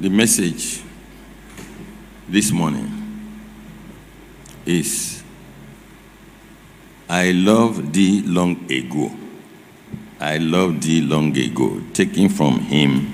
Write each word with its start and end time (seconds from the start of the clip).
The 0.00 0.08
message 0.08 0.80
this 2.28 2.52
morning 2.52 2.88
is 4.64 5.24
I 7.08 7.32
love 7.32 7.92
thee 7.92 8.22
long 8.24 8.70
ago. 8.70 9.10
I 10.20 10.36
love 10.38 10.80
thee 10.82 11.00
long 11.00 11.36
ago. 11.36 11.82
Taken 11.92 12.28
from 12.28 12.60
hymn 12.60 13.12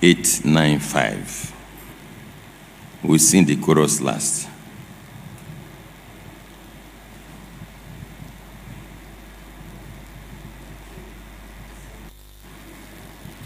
895. 0.00 1.54
We'll 3.02 3.18
sing 3.18 3.44
the 3.44 3.56
chorus 3.56 4.00
last. 4.00 4.48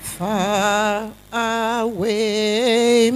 Far 0.03 1.13
away 1.33 3.11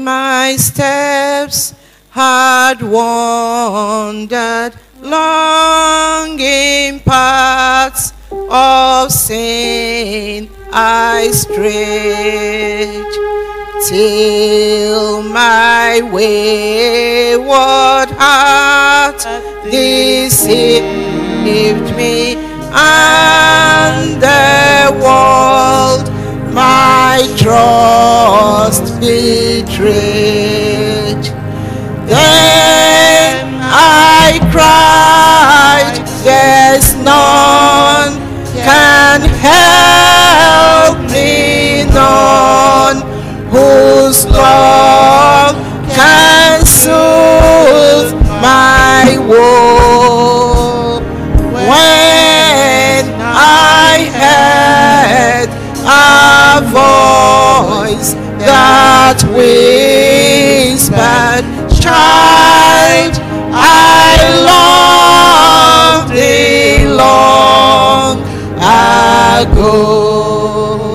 my 0.48 0.56
steps 0.56 1.74
had 2.08 2.80
wandered 2.80 4.72
long 5.02 6.40
in 6.40 7.00
paths 7.00 8.14
of 8.48 9.12
sin 9.12 10.48
I 10.72 11.30
strayed 11.32 13.12
till 13.90 15.22
my 15.22 16.00
wayward 16.16 18.08
heart 18.22 19.20
deceived 19.70 20.86
me 21.94 22.36
and 22.72 24.22
the 24.22 24.96
world 25.04 26.17
my 26.58 27.22
trust 27.36 28.84
betrayed. 29.00 29.94
Then 32.12 33.46
I 33.62 34.40
cried, 34.50 35.94
there's 36.24 36.88
none 36.96 38.12
can 38.66 39.20
help 39.48 40.98
me, 41.12 41.84
none 41.94 42.98
whose 43.54 44.26
love 44.26 45.54
can 45.94 46.66
soothe 46.66 48.12
my 48.42 49.16
woe. 49.28 50.47
A 56.58 56.62
voice 56.62 58.14
that 58.42 59.22
whispered, 59.30 59.54
child, 61.80 63.14
I 63.54 64.18
love 64.50 66.08
thee 66.10 66.88
long 66.88 68.22
ago. 69.46 70.87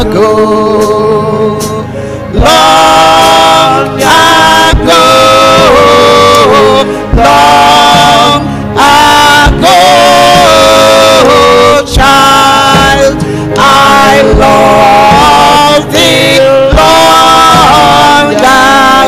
ago. 0.00 1.58
Long 2.32 3.98
ago, 3.98 5.04
long 7.16 8.44
ago, 9.58 9.80
child, 11.96 13.18
I 13.58 14.22
love 14.38 15.84
thee 15.92 16.38
long 16.78 18.34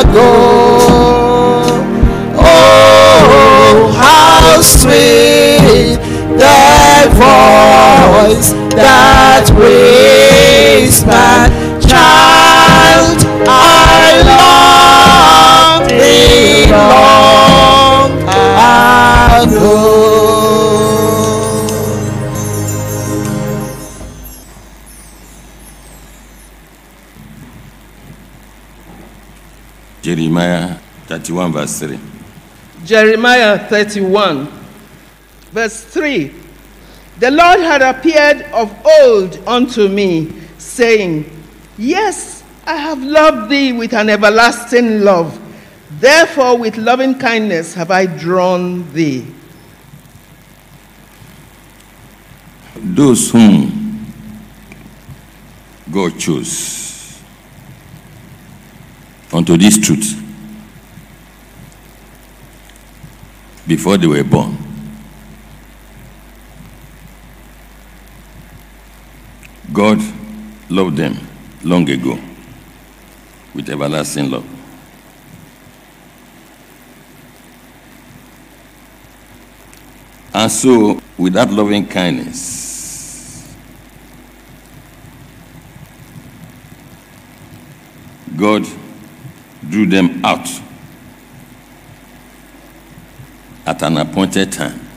ago. 0.03 0.31
Oh, 2.37 3.93
how 3.95 4.61
sweet 4.61 5.99
the 6.37 6.61
voice 7.15 8.49
that 8.75 9.45
voice 9.55 10.40
that 10.81 11.51
whispered, 11.51 11.51
Child, 11.89 13.19
I 13.47 14.21
love 15.77 15.87
thee 15.89 16.71
long 16.71 18.11
ago. 19.47 20.11
Jeremiah 30.01 30.77
31, 31.07 31.51
verse 31.53 31.79
3. 31.79 31.99
Jeremiah 32.85 33.59
31, 33.69 34.47
verse 35.51 35.83
3. 35.83 36.33
The 37.19 37.29
Lord 37.29 37.59
had 37.59 37.83
appeared 37.83 38.41
of 38.51 38.73
old 38.83 39.37
unto 39.47 39.87
me, 39.87 40.40
saying, 40.61 41.29
Yes, 41.77 42.43
I 42.65 42.75
have 42.75 43.01
loved 43.01 43.49
thee 43.49 43.73
with 43.73 43.93
an 43.93 44.09
everlasting 44.09 45.01
love. 45.01 45.39
Therefore, 45.99 46.57
with 46.57 46.77
loving 46.77 47.17
kindness 47.17 47.73
have 47.73 47.91
I 47.91 48.05
drawn 48.05 48.91
thee. 48.93 49.25
Those 52.75 53.31
whom 53.31 54.05
God 55.91 56.17
chose 56.19 57.21
unto 59.33 59.57
this 59.57 59.77
truth 59.77 60.17
before 63.67 63.97
they 63.97 64.07
were 64.07 64.23
born. 64.23 64.57
God 69.73 70.01
loved 70.71 70.97
them 70.97 71.17
long 71.63 71.87
ago 71.89 72.17
with 73.53 73.69
everlasting 73.69 74.31
love. 74.31 74.45
And 80.33 80.49
so, 80.49 81.01
with 81.17 81.33
that 81.33 81.51
loving 81.51 81.85
kindness, 81.85 83.53
God 88.37 88.65
drew 89.69 89.85
them 89.85 90.23
out 90.23 90.47
at 93.65 93.83
an 93.83 93.97
appointed 93.97 94.51
time. 94.53 94.90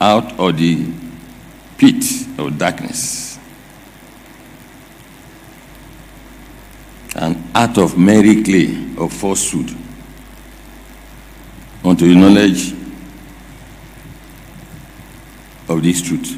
Out 0.00 0.38
of 0.40 0.56
the 0.56 0.92
pit 1.76 2.04
of 2.38 2.56
darkness 2.56 3.38
and 7.16 7.36
out 7.54 7.76
of 7.76 7.98
merry 7.98 8.42
clay 8.42 8.94
of 8.96 9.12
falsehood 9.12 9.76
unto 11.84 12.06
the 12.08 12.14
knowledge 12.14 12.72
of 15.68 15.82
this 15.82 16.00
truth. 16.02 16.36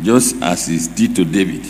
Just 0.00 0.40
as 0.42 0.66
he 0.66 0.78
did 0.94 1.16
to 1.16 1.24
David. 1.24 1.66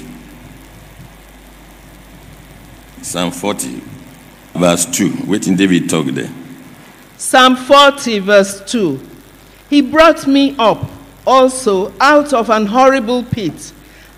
Psalm 3.08 3.30
40, 3.30 3.80
verse 4.52 4.84
2. 4.84 5.24
Waiting 5.26 5.56
David 5.56 5.88
talk 5.88 6.04
there. 6.08 6.30
Psalm 7.16 7.56
40, 7.56 8.18
verse 8.18 8.60
2. 8.70 9.00
He 9.70 9.80
brought 9.80 10.26
me 10.26 10.54
up 10.58 10.90
also 11.26 11.90
out 12.00 12.34
of 12.34 12.50
an 12.50 12.66
horrible 12.66 13.22
pit, 13.22 13.72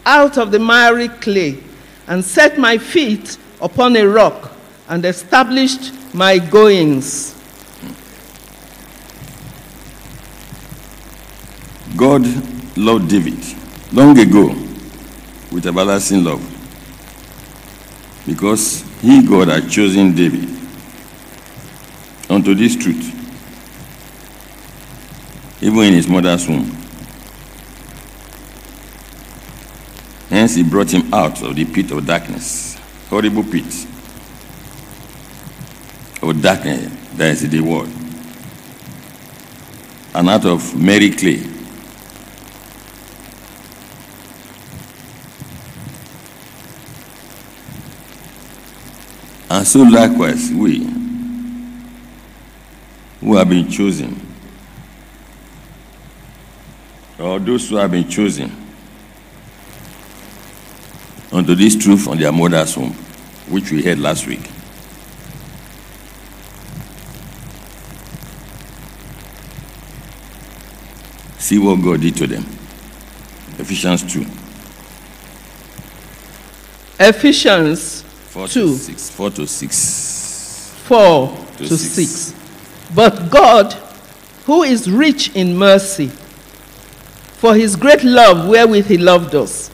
out 0.04 0.38
of 0.38 0.50
the 0.50 0.58
miry 0.58 1.06
clay, 1.06 1.62
and 2.08 2.24
set 2.24 2.58
my 2.58 2.78
feet 2.78 3.38
upon 3.62 3.94
a 3.94 4.04
rock, 4.04 4.50
and 4.88 5.04
established 5.04 5.92
my 6.12 6.38
goings. 6.40 7.40
God 11.96 12.26
loved 12.76 13.08
David 13.08 13.38
long 13.92 14.18
ago 14.18 14.48
with 15.52 15.64
everlasting 15.68 16.24
love 16.24 16.49
because 18.30 18.84
he, 19.02 19.26
God, 19.26 19.48
had 19.48 19.68
chosen 19.68 20.14
David. 20.14 20.48
Unto 22.28 22.54
this 22.54 22.76
truth, 22.76 23.12
even 25.60 25.80
in 25.80 25.94
his 25.94 26.06
mother's 26.06 26.46
womb. 26.46 26.70
Hence, 30.28 30.54
he 30.54 30.62
brought 30.62 30.92
him 30.94 31.12
out 31.12 31.42
of 31.42 31.56
the 31.56 31.64
pit 31.64 31.90
of 31.90 32.06
darkness, 32.06 32.78
horrible 33.08 33.42
pit. 33.42 33.64
Of 36.22 36.40
darkness 36.40 36.92
that 37.16 37.32
is 37.32 37.50
the 37.50 37.60
world, 37.60 37.90
and 40.14 40.28
out 40.28 40.46
of 40.46 40.80
merry 40.80 41.10
clay 41.10 41.42
And 49.50 49.66
so 49.66 49.82
likewise, 49.82 50.52
we 50.52 50.78
who 53.18 53.36
have 53.36 53.48
been 53.48 53.68
chosen, 53.68 54.18
or 57.18 57.40
those 57.40 57.68
who 57.68 57.76
have 57.76 57.90
been 57.90 58.08
chosen 58.08 58.56
unto 61.32 61.56
this 61.56 61.74
truth 61.74 62.06
on 62.06 62.16
their 62.16 62.30
mother's 62.30 62.76
womb, 62.76 62.92
which 63.48 63.72
we 63.72 63.82
heard 63.82 63.98
last 63.98 64.24
week. 64.28 64.48
See 71.38 71.58
what 71.58 71.82
God 71.82 72.00
did 72.00 72.16
to 72.18 72.26
them. 72.28 72.46
Ephesians 73.58 74.04
2. 74.14 74.24
Ephesians 77.00 78.04
4 78.30 78.46
2. 78.46 78.60
to 78.60 78.76
6. 78.76 79.10
4 79.10 79.30
to 79.30 79.46
6. 79.46 80.74
4 80.84 81.36
To 81.56 81.66
to 81.66 81.76
six. 81.76 82.10
6. 82.10 82.34
But 82.94 83.28
God, 83.28 83.72
who 84.46 84.62
is 84.62 84.88
rich 84.88 85.34
in 85.34 85.56
mercy, 85.56 86.06
for 87.40 87.56
his 87.56 87.74
great 87.74 88.04
love 88.04 88.48
wherewith 88.48 88.86
he 88.86 88.98
loved 88.98 89.34
us, 89.34 89.68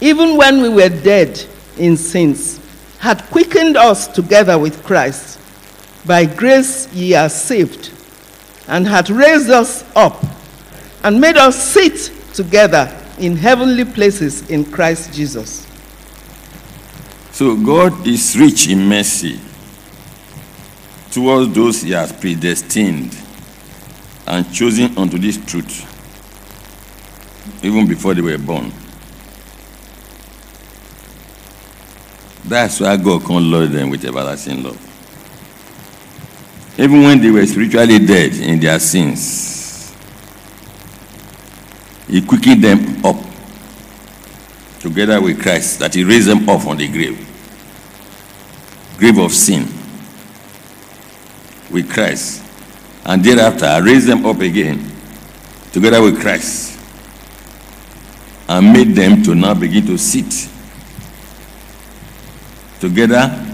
even 0.00 0.38
when 0.38 0.62
we 0.62 0.70
were 0.70 0.88
dead 0.88 1.44
in 1.76 1.98
sins, 1.98 2.58
had 3.00 3.22
quickened 3.24 3.76
us 3.76 4.08
together 4.08 4.58
with 4.58 4.82
Christ. 4.82 5.38
By 6.06 6.24
grace 6.24 6.90
ye 6.94 7.14
are 7.14 7.28
saved, 7.28 7.92
and 8.66 8.86
hath 8.86 9.10
raised 9.10 9.50
us 9.50 9.84
up, 9.94 10.24
and 11.04 11.20
made 11.20 11.36
us 11.36 11.70
sit 11.70 12.12
together 12.32 12.90
in 13.18 13.36
heavenly 13.36 13.84
places 13.84 14.48
in 14.48 14.64
Christ 14.64 15.12
Jesus. 15.12 15.67
So 17.38 17.56
God 17.56 18.04
is 18.04 18.36
rich 18.36 18.66
in 18.66 18.88
mercy 18.88 19.38
towards 21.12 21.54
those 21.54 21.82
he 21.82 21.92
has 21.92 22.12
predestined 22.12 23.16
and 24.26 24.52
chosen 24.52 24.98
unto 24.98 25.18
this 25.18 25.36
truth, 25.46 25.86
even 27.62 27.86
before 27.86 28.14
they 28.14 28.22
were 28.22 28.38
born. 28.38 28.72
That's 32.44 32.80
why 32.80 32.96
God 32.96 33.24
can 33.24 33.48
love 33.48 33.70
them 33.70 33.90
with 33.90 34.04
everlasting 34.04 34.60
love. 34.64 34.82
Even 36.76 37.02
when 37.04 37.20
they 37.20 37.30
were 37.30 37.46
spiritually 37.46 38.00
dead 38.00 38.32
in 38.34 38.58
their 38.58 38.80
sins, 38.80 39.94
He 42.08 42.20
quickened 42.20 42.64
them 42.64 43.06
up 43.06 43.24
together 44.80 45.20
with 45.20 45.40
Christ, 45.40 45.78
that 45.78 45.94
He 45.94 46.02
raised 46.02 46.26
them 46.26 46.48
up 46.48 46.62
from 46.62 46.76
the 46.76 46.88
grave 46.88 47.26
grave 48.98 49.18
of 49.18 49.32
sin 49.32 49.62
with 51.70 51.90
Christ. 51.90 52.44
And 53.04 53.24
thereafter, 53.24 53.64
I 53.64 53.78
raised 53.78 54.06
them 54.06 54.26
up 54.26 54.40
again 54.40 54.84
together 55.72 56.02
with 56.02 56.20
Christ 56.20 56.78
and 58.48 58.72
made 58.72 58.94
them 58.94 59.22
to 59.22 59.34
now 59.34 59.54
begin 59.54 59.86
to 59.86 59.96
sit 59.96 60.48
together 62.80 63.44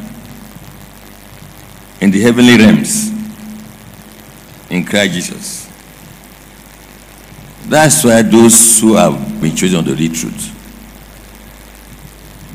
in 2.00 2.10
the 2.10 2.20
heavenly 2.20 2.56
realms 2.56 3.10
in 4.70 4.84
Christ 4.84 5.12
Jesus. 5.12 5.64
That's 7.66 8.04
why 8.04 8.22
those 8.22 8.80
who 8.80 8.94
have 8.94 9.40
been 9.40 9.56
chosen 9.56 9.84
to 9.84 9.94
the 9.94 10.08
truth, 10.08 10.53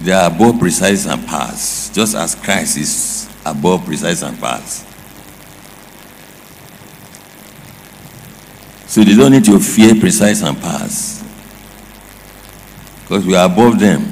They 0.01 0.13
are 0.13 0.32
above 0.32 0.60
precise 0.60 1.06
and 1.06 1.25
powers, 1.27 1.91
just 1.94 2.15
as 2.15 2.36
Christ 2.36 2.77
is 2.77 3.29
above 3.46 3.86
precise 3.86 4.22
and 4.22 4.39
powers. 4.39 4.86
So 8.88 9.03
they 9.03 9.15
don't 9.15 9.32
need 9.32 9.46
to 9.46 9.60
fear 9.60 9.94
precise 10.00 10.41
and 10.41 10.60
powers. 10.60 11.24
Because 13.01 13.25
we 13.25 13.36
are 13.36 13.46
above 13.46 13.79
them. 13.79 14.06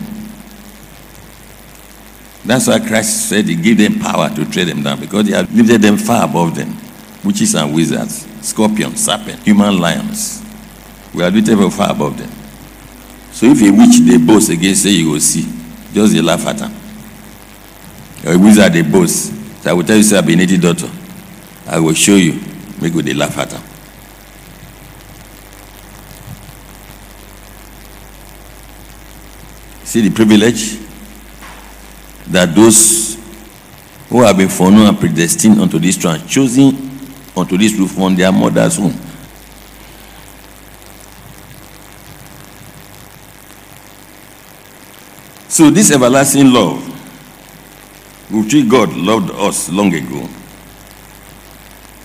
That's 2.45 2.67
why 2.67 2.79
Christ 2.79 3.29
said 3.29 3.45
he 3.45 3.55
gave 3.55 3.77
them 3.77 3.99
power 3.99 4.29
to 4.29 4.45
tread 4.49 4.67
them 4.67 4.83
down, 4.83 4.99
because 4.99 5.27
he 5.27 5.33
had 5.33 5.51
lifted 5.51 5.81
them 5.81 5.97
far 5.97 6.25
above 6.25 6.55
them. 6.55 6.75
Witches 7.23 7.55
and 7.55 7.73
wizards, 7.73 8.27
scorpions, 8.45 9.03
serpents, 9.03 9.43
human 9.43 9.79
lions. 9.79 10.43
We 11.13 11.23
are 11.23 11.31
lifted 11.31 11.57
far 11.71 11.91
above 11.91 12.17
them. 12.17 12.29
So 13.31 13.47
if 13.47 13.61
a 13.61 13.71
witch 13.71 13.99
they 14.01 14.17
boast 14.17 14.49
against, 14.49 14.83
say 14.83 14.91
you 14.91 15.11
will 15.11 15.19
see, 15.19 15.56
just 15.97 16.13
they 16.13 16.21
laugh 16.21 16.45
at 16.45 16.57
them. 16.57 16.73
Or 18.25 18.33
a 18.33 18.37
wizard 18.37 18.73
they 18.73 18.83
boast. 18.83 19.33
So 19.63 19.71
I 19.71 19.73
will 19.73 19.83
tell 19.83 19.97
you, 19.97 20.03
say, 20.03 20.17
I've 20.17 20.25
been 20.25 20.37
native 20.37 20.61
daughter. 20.61 20.89
I 21.65 21.79
will 21.79 21.93
show 21.93 22.15
you. 22.15 22.33
Make 22.79 22.93
they 22.93 23.13
laugh 23.13 23.37
at 23.37 23.49
them. 23.49 23.63
See 29.83 30.01
the 30.07 30.13
privilege 30.13 30.77
that 32.27 32.53
those 32.53 33.17
who 34.09 34.21
have 34.21 34.37
been 34.37 34.49
foreknown 34.49 34.87
and 34.87 34.99
predestined 34.99 35.59
unto 35.59 35.79
this 35.79 35.97
trance, 35.97 36.31
chosen 36.31 36.91
unto 37.35 37.57
this 37.57 37.73
roof 37.73 37.97
on 37.99 38.15
their 38.15 38.31
mother's 38.31 38.77
womb. 38.79 39.06
So 45.57 45.71
this 45.71 45.89
everlasting 45.89 46.53
love, 46.53 46.77
which 48.29 48.69
God 48.69 48.93
loved 48.93 49.31
us 49.31 49.71
long 49.71 49.91
ago, 49.91 50.29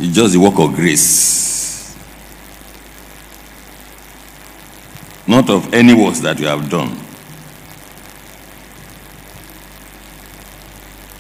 is 0.01 0.15
just 0.15 0.33
the 0.33 0.41
work 0.41 0.59
of 0.59 0.75
grace. 0.75 1.95
Not 5.27 5.51
of 5.51 5.75
any 5.75 5.93
works 5.93 6.21
that 6.21 6.41
we 6.41 6.47
have 6.47 6.71
done. 6.71 6.99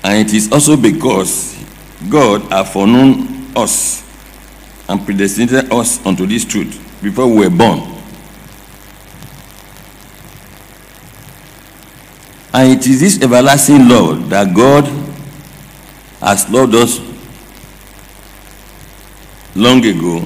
And 0.03 0.27
it 0.27 0.33
is 0.33 0.51
also 0.51 0.79
because 0.79 1.62
God 2.09 2.41
has 2.45 2.73
foreknown 2.73 3.55
us 3.55 4.03
and 4.89 5.05
predestinated 5.05 5.71
us 5.71 6.03
unto 6.07 6.27
this 6.27 6.47
truth 6.47 6.81
before 7.03 7.27
we 7.27 7.47
were 7.47 7.55
born. 7.55 7.92
And 12.54 12.73
it 12.78 12.87
is 12.87 13.00
this 13.00 13.23
everlasting 13.23 13.88
love 13.88 14.28
that 14.28 14.54
God 14.54 14.85
has 16.21 16.49
loved 16.50 16.75
us 16.75 17.00
long 19.54 19.85
ago. 19.85 20.25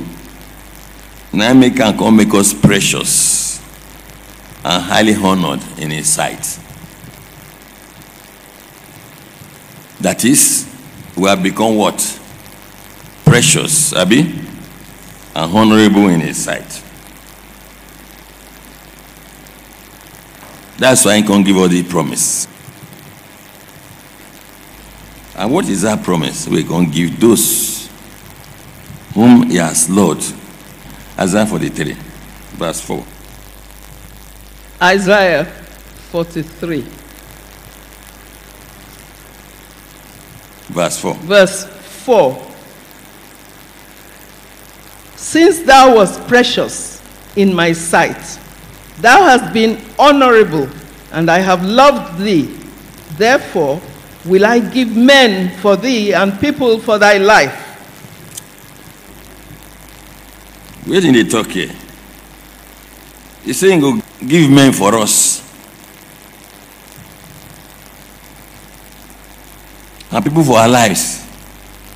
Now 1.32 1.52
make 1.54 1.78
and 1.78 1.96
come 1.98 2.16
make 2.16 2.34
us 2.34 2.52
precious 2.52 3.60
and 4.64 4.82
highly 4.82 5.14
honored 5.14 5.60
in 5.78 5.90
his 5.90 6.08
sight. 6.08 6.58
That 10.00 10.24
is, 10.24 10.68
we 11.16 11.28
have 11.28 11.42
become 11.42 11.76
what? 11.76 12.20
Precious, 13.24 13.92
Abby, 13.92 14.20
and 15.34 15.56
honorable 15.56 16.08
in 16.08 16.20
his 16.20 16.42
sight. 16.44 16.82
That's 20.78 21.04
why 21.04 21.16
he 21.16 21.22
can 21.22 21.42
give 21.42 21.56
us 21.56 21.70
the 21.70 21.82
promise. 21.84 22.48
And 25.36 25.52
what 25.52 25.68
is 25.68 25.82
that 25.82 26.02
promise? 26.02 26.48
We're 26.48 26.66
going 26.66 26.90
to 26.90 26.92
give 26.94 27.20
those 27.20 27.88
whom 29.14 29.48
he 29.50 29.56
has 29.56 29.88
loved. 29.88 30.34
Isaiah 31.18 31.46
43, 31.46 31.92
verse 32.56 32.80
4. 32.82 33.04
Isaiah 34.82 35.44
43, 35.44 36.84
Verse 40.68 40.98
4. 40.98 41.14
verse 41.14 41.64
4. 41.64 42.46
Since 45.16 45.60
thou 45.62 45.96
wast 45.96 46.20
precious 46.28 47.00
in 47.36 47.54
my 47.54 47.72
sight, 47.72 48.38
thou 49.00 49.24
hast 49.24 49.52
been 49.52 49.80
honorable, 49.98 50.68
and 51.12 51.30
I 51.30 51.38
have 51.38 51.64
loved 51.64 52.18
thee. 52.18 52.54
Therefore 53.16 53.80
will 54.24 54.44
I 54.44 54.58
give 54.58 54.96
men 54.96 55.56
for 55.58 55.76
thee 55.76 56.12
and 56.12 56.38
people 56.40 56.78
for 56.80 56.98
thy 56.98 57.18
life. 57.18 57.62
Where 60.84 61.00
did 61.00 61.14
they 61.14 61.24
talk 61.28 61.48
here? 61.48 61.74
He's 63.44 63.58
saying, 63.58 63.80
give 64.26 64.50
men 64.50 64.72
for 64.72 64.94
us. 64.96 65.42
And 70.10 70.24
people 70.24 70.44
for 70.44 70.58
our 70.58 70.68
lives. 70.68 71.24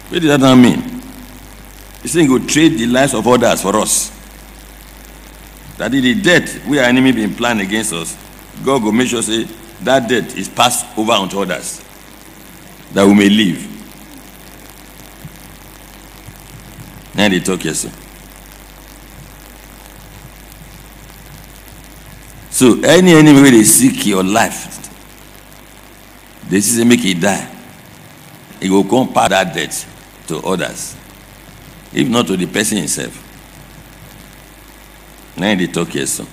What 0.08 0.20
does 0.22 0.40
that 0.40 0.56
mean? 0.56 1.00
He's 2.02 2.12
saying, 2.12 2.28
Go 2.28 2.38
trade 2.38 2.78
the 2.78 2.86
lives 2.86 3.14
of 3.14 3.26
others 3.26 3.62
for 3.62 3.76
us. 3.76 4.10
That 5.80 5.94
is 5.94 6.02
the 6.02 6.14
death 6.14 6.66
we 6.66 6.78
are 6.78 6.82
enemy 6.82 7.10
being 7.10 7.34
planned 7.34 7.62
against 7.62 7.94
us. 7.94 8.14
God 8.62 8.82
will 8.82 8.92
make 8.92 9.08
sure 9.08 9.22
say 9.22 9.44
that 9.80 10.06
death 10.10 10.36
is 10.36 10.46
passed 10.46 10.84
over 10.98 11.12
unto 11.12 11.40
others. 11.40 11.82
That 12.92 13.06
we 13.06 13.14
may 13.14 13.30
live. 13.30 13.66
Now 17.14 17.30
they 17.30 17.40
talk 17.40 17.60
here, 17.62 17.72
sir. 17.72 17.90
So 22.50 22.78
any 22.84 23.12
enemy 23.14 23.40
wey 23.40 23.50
dey 23.52 23.64
seek 23.64 24.04
your 24.04 24.22
life, 24.22 24.86
dey 26.50 26.60
see 26.60 26.84
make 26.84 27.06
e 27.06 27.14
die, 27.14 27.48
e 28.60 28.68
will 28.68 28.84
compare 28.84 29.30
that 29.30 29.54
death 29.54 30.24
to 30.28 30.40
others, 30.40 30.94
if 31.94 32.06
not 32.06 32.26
to 32.26 32.36
the 32.36 32.44
person 32.44 32.76
himself. 32.76 33.29
Na 35.40 35.54
here 35.56 36.06
so. 36.06 36.26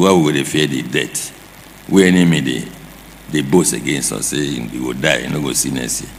Why 0.00 0.12
we 0.12 0.22
go 0.22 0.32
dey 0.32 0.44
fear 0.44 0.66
the 0.66 0.80
death 0.82 1.34
wey 1.88 2.08
enemy 2.08 2.40
they 2.40 2.64
dey 3.30 3.42
boast 3.42 3.74
against 3.74 4.12
us 4.12 4.28
saying 4.28 4.70
you 4.72 4.84
will 4.86 4.94
die, 4.94 5.18
you 5.18 5.28
no 5.28 5.42
go 5.42 5.52
see 5.52 5.70
next 5.70 6.00
year. 6.00 6.10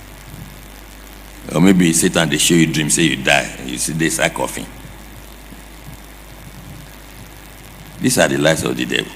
Or 1.56 1.60
maybe 1.62 1.92
Satan 1.94 2.30
they 2.30 2.38
show 2.38 2.54
you 2.54 2.72
dream 2.72 2.92
say 2.92 3.02
you 3.04 3.16
die, 3.24 3.50
you 3.66 3.80
see 3.80 3.94
this 3.94 4.14
start 4.16 4.36
coughing. 4.36 4.68
These 8.00 8.20
are 8.20 8.28
the 8.28 8.38
lies 8.38 8.64
of 8.64 8.78
the 8.78 8.86
devil. 8.86 9.12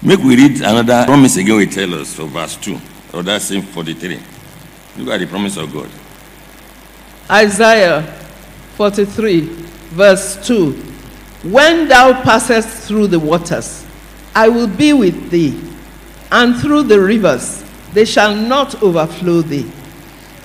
Make 0.00 0.18
we 0.20 0.34
read 0.36 0.56
another 0.62 1.04
promise 1.04 1.36
again, 1.36 1.56
we 1.56 1.66
tell 1.66 1.92
us 1.94 2.14
for 2.14 2.24
verse 2.24 2.56
2 2.56 2.80
Oh, 3.12 3.18
or 3.18 3.22
that 3.22 3.42
same 3.42 3.62
43. 3.62 4.20
Look 4.98 5.08
at 5.08 5.20
the 5.20 5.26
promise 5.26 5.56
of 5.56 5.72
God. 5.72 5.90
Isaiah 7.30 8.02
43, 8.76 9.40
verse 9.92 10.46
2 10.46 10.72
When 11.44 11.88
thou 11.88 12.22
passest 12.22 12.88
through 12.88 13.08
the 13.08 13.18
waters, 13.18 13.86
I 14.34 14.48
will 14.48 14.66
be 14.66 14.92
with 14.92 15.30
thee, 15.30 15.60
and 16.30 16.56
through 16.56 16.84
the 16.84 17.00
rivers, 17.00 17.64
they 17.92 18.04
shall 18.04 18.34
not 18.34 18.82
overflow 18.82 19.42
thee. 19.42 19.70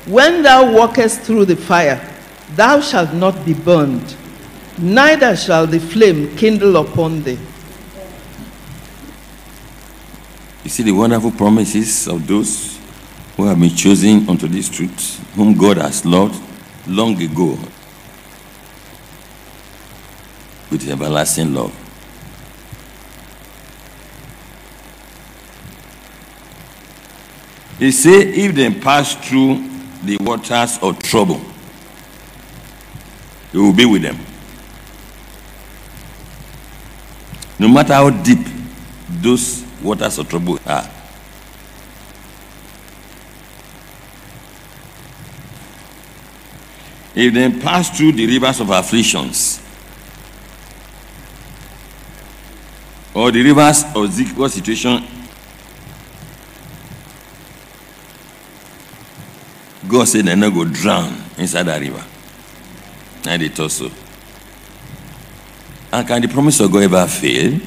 When 0.05 0.43
thou 0.43 0.71
walkest 0.71 1.21
through 1.21 1.45
the 1.45 1.55
fire, 1.55 2.01
thou 2.55 2.81
shalt 2.81 3.13
not 3.13 3.45
be 3.45 3.53
burned, 3.53 4.15
neither 4.77 5.35
shall 5.35 5.67
the 5.67 5.79
flame 5.79 6.35
kindle 6.37 6.77
upon 6.77 7.23
thee. 7.23 7.39
You 10.67 10.69
see 10.69 10.83
the 10.83 10.91
wonderful 10.91 11.31
promises 11.31 12.09
of 12.09 12.27
those 12.27 12.77
who 13.37 13.45
have 13.45 13.57
been 13.57 13.73
chosen 13.73 14.27
unto 14.29 14.49
this 14.49 14.67
truth, 14.67 15.17
whom 15.33 15.57
God 15.57 15.77
has 15.77 16.03
loved 16.05 16.43
long 16.85 17.15
ago 17.21 17.57
with 20.69 20.89
everlasting 20.89 21.53
love. 21.53 21.71
He 27.79 27.89
say, 27.93 28.23
if 28.23 28.53
they 28.53 28.69
pass 28.69 29.15
through 29.15 29.65
the 30.03 30.17
waters 30.19 30.79
of 30.81 31.01
trouble, 31.01 31.39
he 33.53 33.57
will 33.57 33.71
be 33.71 33.85
with 33.85 34.01
them. 34.01 34.19
No 37.57 37.69
matter 37.69 37.93
how 37.93 38.09
deep 38.09 38.45
those 39.07 39.65
waters 39.81 40.17
of 40.17 40.29
trouble 40.29 40.59
are. 40.65 40.89
If 47.15 47.33
they 47.33 47.59
pass 47.59 47.97
through 47.97 48.11
the 48.11 48.27
rivers 48.27 48.59
of 48.59 48.69
afflictions, 48.69 49.61
or 53.13 53.31
the 53.31 53.41
rivers 53.41 53.83
of 53.95 54.15
difficult 54.15 54.51
situation, 54.51 55.03
God 59.87 60.07
said 60.07 60.25
they're 60.25 60.35
not 60.35 60.53
go 60.53 60.65
drown 60.65 61.15
inside 61.37 61.63
that 61.63 61.81
river. 61.81 62.03
And 63.25 63.41
they 63.41 63.47
thought. 63.47 63.91
And 65.91 66.07
can 66.07 66.21
the 66.21 66.27
promise 66.27 66.59
of 66.59 66.71
God 66.71 66.83
ever 66.83 67.07
fail? 67.07 67.59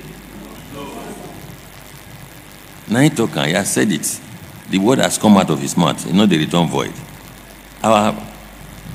Now 2.90 3.00
he 3.00 3.10
talk, 3.10 3.30
he 3.30 3.52
has 3.52 3.72
said 3.72 3.92
it. 3.92 4.20
The 4.68 4.78
word 4.78 4.98
has 4.98 5.16
come 5.16 5.36
out 5.36 5.48
of 5.50 5.60
his 5.60 5.76
mouth, 5.76 6.04
you 6.06 6.12
know 6.12 6.26
the 6.26 6.38
return 6.38 6.66
void. 6.66 6.92
Our 7.82 8.16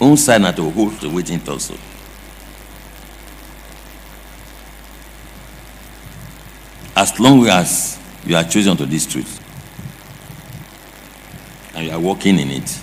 own 0.02 0.18
side 0.18 0.42
not 0.42 0.56
to 0.58 0.70
hold 0.70 1.00
to 1.00 1.10
waiting 1.10 1.42
also. 1.48 1.76
As 6.96 7.20
long 7.20 7.46
as 7.48 8.00
you 8.26 8.36
are 8.36 8.44
chosen 8.44 8.78
to 8.78 8.86
this 8.86 9.06
truth 9.06 9.42
and 11.76 11.86
you 11.86 11.92
are 11.92 12.00
walking 12.00 12.40
in 12.40 12.52
it. 12.52 12.82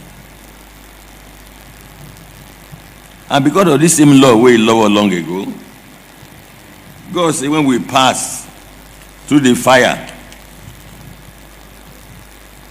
And 3.31 3.45
because 3.45 3.69
of 3.69 3.81
this 3.81 3.97
same 3.97 4.21
law 4.21 4.37
way 4.37 4.59
lower 4.59 4.88
long 4.90 5.11
ago, 5.12 5.50
God 7.12 7.35
said 7.35 7.49
when 7.49 7.64
we 7.64 7.78
pass 7.78 8.47
through 9.26 9.40
the 9.40 9.54
fire, 9.54 10.12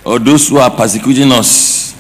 or 0.04 0.20
those 0.20 0.50
who 0.50 0.58
are 0.58 0.70
persecuting 0.72 1.32
us, 1.32 1.96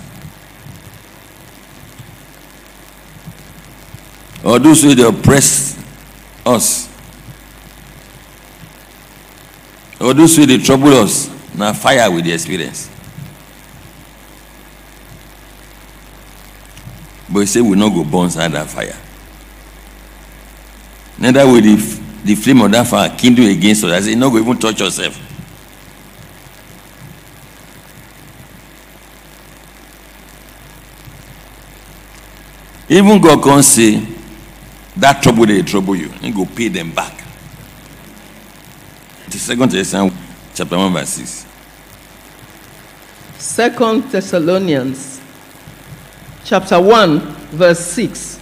or 4.44 4.60
those 4.60 4.82
who 4.82 5.08
oppress 5.08 5.78
us, 6.46 6.90
or 10.00 10.14
those 10.14 10.36
who 10.36 10.58
trouble 10.64 10.90
us, 10.94 11.30
now 11.56 11.74
fire 11.74 12.10
with 12.12 12.26
the 12.26 12.34
experience. 12.34 12.90
But 17.32 17.42
he 17.42 17.46
said 17.46 17.62
We'll 17.62 17.80
not 17.80 17.90
go 17.90 18.04
burn 18.04 18.26
inside 18.26 18.52
that 18.52 18.68
fire. 18.68 18.98
Neither 21.18 21.46
will 21.46 21.62
the, 21.62 21.76
the 22.26 22.36
flame 22.36 22.62
of 22.62 22.72
that 22.72 22.88
fire 22.88 23.16
kindle 23.16 23.46
against 23.48 23.84
us. 23.84 23.92
I 23.92 24.00
say, 24.02 24.16
not 24.16 24.32
go 24.32 24.40
even 24.40 24.58
touch 24.58 24.80
yourself. 24.80 25.31
Even 32.92 33.22
God 33.22 33.42
can 33.42 33.64
say 33.64 34.06
that 34.98 35.24
trouble 35.24 35.46
they 35.46 35.62
trouble 35.62 35.96
you, 35.96 36.12
and 36.22 36.36
go 36.36 36.46
pay 36.46 36.68
them 36.68 36.92
back. 36.92 37.24
The 39.30 39.38
second 39.38 39.72
Thessalonians 39.72 40.14
chapter 40.54 40.78
1, 40.78 40.92
verse 40.92 41.10
6. 41.10 41.46
Second 43.38 44.04
Thessalonians 44.12 45.22
chapter 46.44 46.82
1 46.82 47.20
verse 47.52 47.80
6 47.80 48.40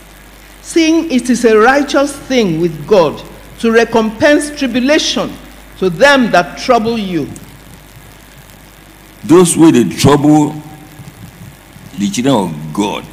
seeing 0.61 1.11
it 1.11 1.29
is 1.29 1.45
a 1.45 1.57
righteous 1.57 2.15
thing 2.15 2.59
with 2.61 2.87
God 2.87 3.21
to 3.59 3.71
recompense 3.71 4.49
tribulation 4.57 5.31
to 5.77 5.89
them 5.89 6.31
that 6.31 6.57
trouble 6.57 6.97
you 6.97 7.27
Those 9.23 9.57
wey 9.57 9.71
dey 9.71 9.89
trouble 9.89 10.55
the 11.97 12.09
children 12.09 12.35
of 12.35 12.73
God, 12.73 13.05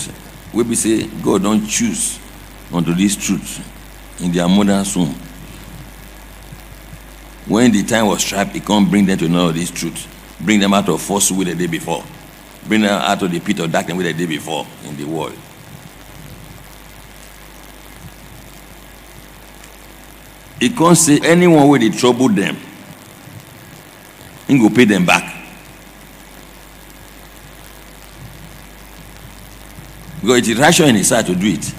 wey 0.56 0.62
be 0.64 0.74
say 0.74 1.06
God 1.22 1.42
don 1.42 1.66
choose 1.66 2.18
unto 2.72 2.94
this 2.94 3.14
truth 3.14 3.60
in 4.22 4.32
their 4.32 4.48
mother's 4.48 4.96
womb. 4.96 5.14
When 7.46 7.70
the 7.70 7.82
time 7.84 8.06
was 8.06 8.32
ripe, 8.32 8.48
he 8.48 8.60
come 8.60 8.88
bring 8.88 9.04
them 9.04 9.18
to 9.18 9.28
know 9.28 9.52
this 9.52 9.70
truth. 9.70 10.08
Bring 10.40 10.58
them 10.58 10.72
out 10.72 10.88
of 10.88 11.00
falsehood 11.02 11.38
wey 11.38 11.44
they 11.44 11.54
did 11.54 11.70
before. 11.70 12.02
Bring 12.66 12.80
them 12.80 12.90
out 12.90 13.22
of 13.22 13.30
the 13.30 13.38
pit 13.38 13.58
of 13.60 13.70
darkness 13.70 13.98
they 14.02 14.12
did 14.14 14.28
before 14.30 14.66
in 14.84 14.96
the 14.96 15.04
world. 15.04 15.36
He 20.58 20.70
can't 20.70 20.96
say 20.96 21.20
anyone 21.22 21.68
wey 21.68 21.78
dey 21.80 21.90
trouble 21.90 22.30
them, 22.30 22.56
he 24.48 24.58
go 24.58 24.70
pay 24.74 24.86
them 24.86 25.04
back. 25.04 25.35
Because 30.26 30.38
it 30.38 30.48
is 30.48 30.58
rational 30.58 30.88
in 30.88 30.96
his 30.96 31.10
heart 31.10 31.24
to 31.26 31.36
do 31.36 31.46
it. 31.46 31.72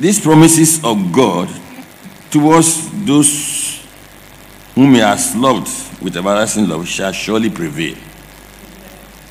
These 0.00 0.20
promises 0.20 0.82
of 0.84 1.12
God 1.12 1.48
towards 2.32 2.90
those 3.06 3.86
whom 4.74 4.94
he 4.94 4.98
has 4.98 5.36
loved 5.36 5.68
with 6.02 6.16
everlasting 6.16 6.68
love 6.68 6.88
shall 6.88 7.12
surely 7.12 7.50
prevail. 7.50 7.96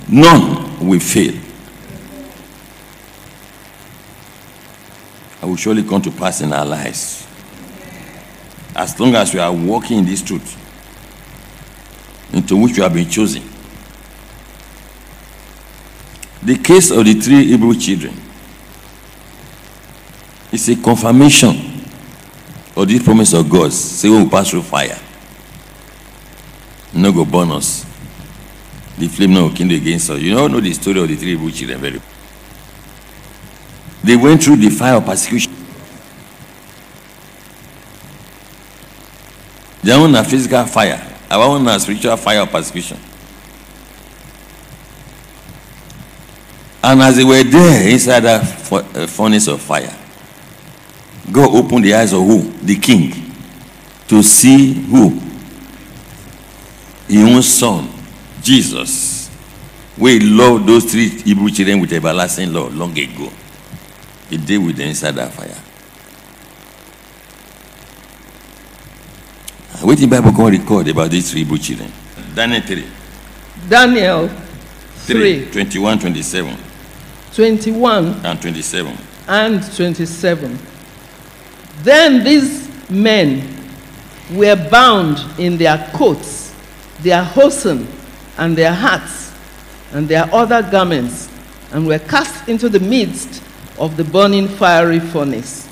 None 0.07 0.87
will 0.87 1.01
fail. 1.01 1.37
I 5.41 5.47
will 5.47 5.57
surely 5.57 5.83
come 5.83 6.01
to 6.03 6.11
pass 6.11 6.39
in 6.39 6.53
our 6.53 6.65
lives. 6.65 7.27
As 8.73 8.97
long 8.97 9.13
as 9.15 9.33
we 9.33 9.41
are 9.41 9.51
walking 9.51 9.97
in 9.97 10.05
this 10.05 10.21
truth 10.21 10.59
into 12.33 12.55
which 12.57 12.77
we 12.77 12.83
have 12.83 12.93
been 12.93 13.09
chosen. 13.09 13.43
The 16.43 16.57
case 16.57 16.91
of 16.91 17.05
the 17.05 17.13
three 17.13 17.45
Hebrew 17.45 17.75
children 17.75 18.13
is 20.51 20.67
a 20.69 20.75
confirmation 20.75 21.83
of 22.75 22.87
this 22.87 23.03
promise 23.03 23.33
of 23.33 23.49
God. 23.49 23.71
Say 23.71 24.09
we 24.09 24.27
pass 24.27 24.49
through 24.49 24.63
fire, 24.63 24.97
no 26.93 27.11
go 27.11 27.25
burn 27.25 27.51
us. 27.51 27.85
The 28.97 29.07
flame 29.07 29.33
no 29.33 29.49
kindle 29.49 29.77
against 29.77 30.09
us. 30.09 30.19
You 30.19 30.37
all 30.37 30.49
know 30.49 30.59
the 30.59 30.73
story 30.73 30.99
of 30.99 31.07
the 31.07 31.15
three 31.15 31.31
Hebrew 31.31 31.51
children 31.51 31.79
very 31.79 31.97
well. 31.97 32.07
They 34.03 34.15
went 34.15 34.43
through 34.43 34.57
the 34.57 34.69
fire 34.69 34.95
of 34.95 35.05
persecution. 35.05 35.53
Their 39.83 39.99
own 39.99 40.23
physical 40.25 40.65
fire. 40.65 41.10
Our 41.31 41.45
own 41.45 41.63
na 41.63 41.77
spiritual 41.77 42.17
fire 42.17 42.41
of 42.41 42.51
persecution. 42.51 42.99
And 46.83 47.01
as 47.01 47.15
they 47.15 47.23
were 47.23 47.41
there 47.41 47.87
inside 47.87 48.19
that 48.19 48.41
uh, 48.43 49.07
furnace 49.07 49.47
of 49.47 49.61
fire, 49.61 49.95
God 51.31 51.55
opened 51.55 51.85
the 51.85 51.93
eyes 51.93 52.11
of 52.11 52.19
who? 52.19 52.41
The 52.41 52.75
king. 52.75 53.13
To 54.09 54.21
see 54.21 54.73
who? 54.73 55.21
His 57.07 57.23
own 57.23 57.41
son, 57.43 57.89
Jesus. 58.41 59.31
We 59.97 60.19
loved 60.19 60.67
those 60.67 60.91
three 60.91 61.07
Hebrew 61.07 61.49
children 61.49 61.79
with 61.79 61.93
everlasting 61.93 62.51
love 62.51 62.75
long 62.75 62.91
ago. 62.99 63.31
He 64.29 64.35
did 64.35 64.57
with 64.57 64.75
them 64.75 64.89
inside 64.89 65.15
that 65.15 65.31
fire. 65.31 65.60
What 69.81 69.97
the 69.97 70.05
Bible 70.05 70.31
can 70.31 70.45
record 70.45 70.87
about 70.89 71.09
these 71.09 71.31
three 71.31 71.39
Hebrew 71.39 71.57
children? 71.57 71.91
Daniel 72.35 72.61
3, 72.61 72.85
Daniel 73.67 74.27
3, 74.27 75.45
3 75.45 75.51
21, 75.51 75.99
27, 75.99 76.57
21 77.33 78.05
and 78.23 78.41
27. 78.41 78.97
and 79.27 79.75
27. 79.75 80.59
Then 81.81 82.23
these 82.23 82.69
men 82.91 83.41
were 84.33 84.55
bound 84.69 85.17
in 85.39 85.57
their 85.57 85.89
coats, 85.95 86.53
their 86.99 87.23
hosen, 87.23 87.87
and 88.37 88.55
their 88.55 88.73
hats, 88.73 89.33
and 89.93 90.07
their 90.07 90.31
other 90.31 90.61
garments, 90.61 91.27
and 91.71 91.87
were 91.87 91.99
cast 91.99 92.47
into 92.47 92.69
the 92.69 92.79
midst 92.79 93.41
of 93.79 93.97
the 93.97 94.03
burning 94.03 94.47
fiery 94.47 94.99
furnace. 94.99 95.67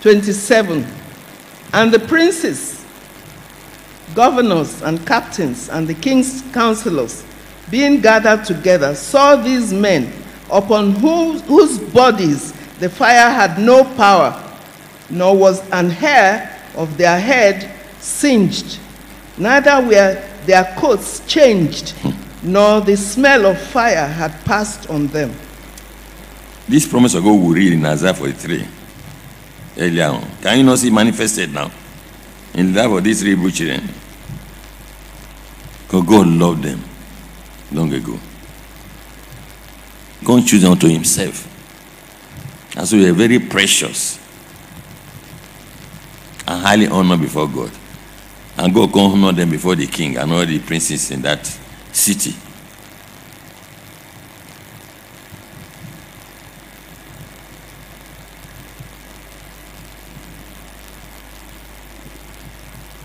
27. 0.00 0.84
And 1.72 1.92
the 1.92 2.00
princes, 2.00 2.83
governors, 4.14 4.82
and 4.82 5.04
captains, 5.06 5.68
and 5.68 5.86
the 5.86 5.94
king's 5.94 6.42
counselors, 6.52 7.24
being 7.70 8.00
gathered 8.00 8.44
together, 8.44 8.94
saw 8.94 9.36
these 9.36 9.72
men 9.72 10.12
upon 10.50 10.92
whose, 10.92 11.40
whose 11.42 11.78
bodies 11.78 12.52
the 12.78 12.88
fire 12.88 13.30
had 13.30 13.58
no 13.58 13.84
power, 13.96 14.40
nor 15.10 15.36
was 15.36 15.68
an 15.70 15.90
hair 15.90 16.60
of 16.76 16.96
their 16.96 17.18
head 17.18 17.70
singed, 18.00 18.78
neither 19.38 19.80
were 19.86 20.22
their 20.46 20.64
coats 20.76 21.20
changed, 21.26 21.94
nor 22.42 22.80
the 22.80 22.96
smell 22.96 23.46
of 23.46 23.58
fire 23.58 24.06
had 24.06 24.32
passed 24.44 24.88
on 24.90 25.06
them. 25.08 25.32
This 26.68 26.86
promise 26.86 27.14
of 27.14 27.24
God 27.24 27.32
we 27.34 27.54
read 27.54 27.72
in 27.74 27.84
Isaiah 27.86 28.14
43 28.14 28.66
earlier 29.78 30.06
on. 30.06 30.26
Can 30.42 30.58
you 30.58 30.64
not 30.64 30.78
see 30.78 30.90
manifested 30.90 31.52
now 31.52 31.70
in 32.54 32.72
the 32.72 32.82
life 32.82 32.98
of 32.98 33.04
these 33.04 33.20
three 33.20 33.50
children? 33.50 33.88
Because 35.86 36.04
God 36.04 36.26
loved 36.26 36.62
them 36.62 36.82
long 37.72 37.92
ago. 37.92 38.18
God 40.24 40.46
chose 40.46 40.62
them 40.62 40.72
unto 40.72 40.88
himself. 40.88 41.50
And 42.76 42.88
so 42.88 42.96
they 42.96 43.08
are 43.08 43.12
very 43.12 43.38
precious 43.38 44.18
and 46.46 46.62
highly 46.62 46.88
honored 46.88 47.20
before 47.20 47.48
God. 47.48 47.70
And 48.56 48.74
God 48.74 48.92
can 48.92 49.10
honor 49.10 49.32
them 49.32 49.50
before 49.50 49.76
the 49.76 49.86
king 49.86 50.16
and 50.16 50.32
all 50.32 50.46
the 50.46 50.58
princes 50.60 51.10
in 51.10 51.22
that 51.22 51.46
city. 51.92 52.34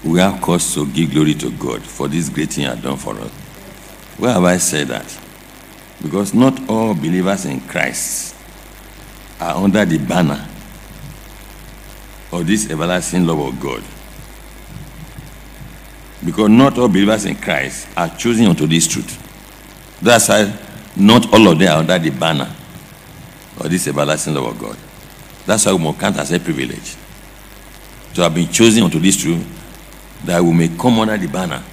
We 0.10 0.20
have 0.20 0.42
cause 0.42 0.74
to 0.74 0.88
give 0.88 1.12
glory 1.12 1.36
to 1.36 1.52
God 1.52 1.84
for 1.84 2.08
this 2.08 2.30
great 2.30 2.50
thing 2.50 2.64
He 2.64 2.68
has 2.68 2.82
done 2.82 2.98
for 2.98 3.14
us. 3.14 3.30
Why 4.18 4.32
have 4.32 4.44
I 4.44 4.58
said 4.58 4.88
that? 4.88 5.06
Because 6.02 6.34
not 6.34 6.68
all 6.68 6.96
believers 6.96 7.46
in 7.46 7.62
Christ 7.62 8.36
are 9.40 9.56
under 9.64 9.86
the 9.86 10.00
banner 10.00 10.48
of 12.32 12.48
this 12.48 12.72
everlasting 12.72 13.28
love 13.28 13.40
of 13.40 13.60
God. 13.60 13.84
Because 16.26 16.50
not 16.50 16.80
all 16.80 16.88
believers 16.88 17.26
in 17.26 17.36
Christ 17.36 17.88
are 17.96 18.10
choosing 18.10 18.48
unto 18.48 18.66
this 18.66 18.88
truth. 18.88 19.16
That's 20.02 20.28
why 20.28 20.52
not 20.96 21.32
all 21.32 21.50
of 21.50 21.60
them 21.60 21.72
are 21.72 21.80
under 21.82 22.00
the 22.00 22.10
banner 22.10 22.52
of 23.60 23.70
this 23.70 23.88
everlasting 23.88 24.34
love 24.34 24.46
of 24.46 24.60
God. 24.60 24.78
That's 25.46 25.68
why 25.68 25.74
we 25.74 25.84
must 25.84 26.00
count 26.00 26.18
as 26.18 26.32
a 26.32 26.40
privilege 26.40 26.96
to 28.16 28.24
have 28.24 28.34
been 28.34 28.48
chosen 28.48 28.82
unto 28.82 28.98
this 29.00 29.16
truth 29.16 29.58
that 30.26 30.44
we 30.44 30.54
may 30.54 30.68
come 30.70 31.00
under 31.00 31.18
the 31.18 31.28
banner 31.28 31.64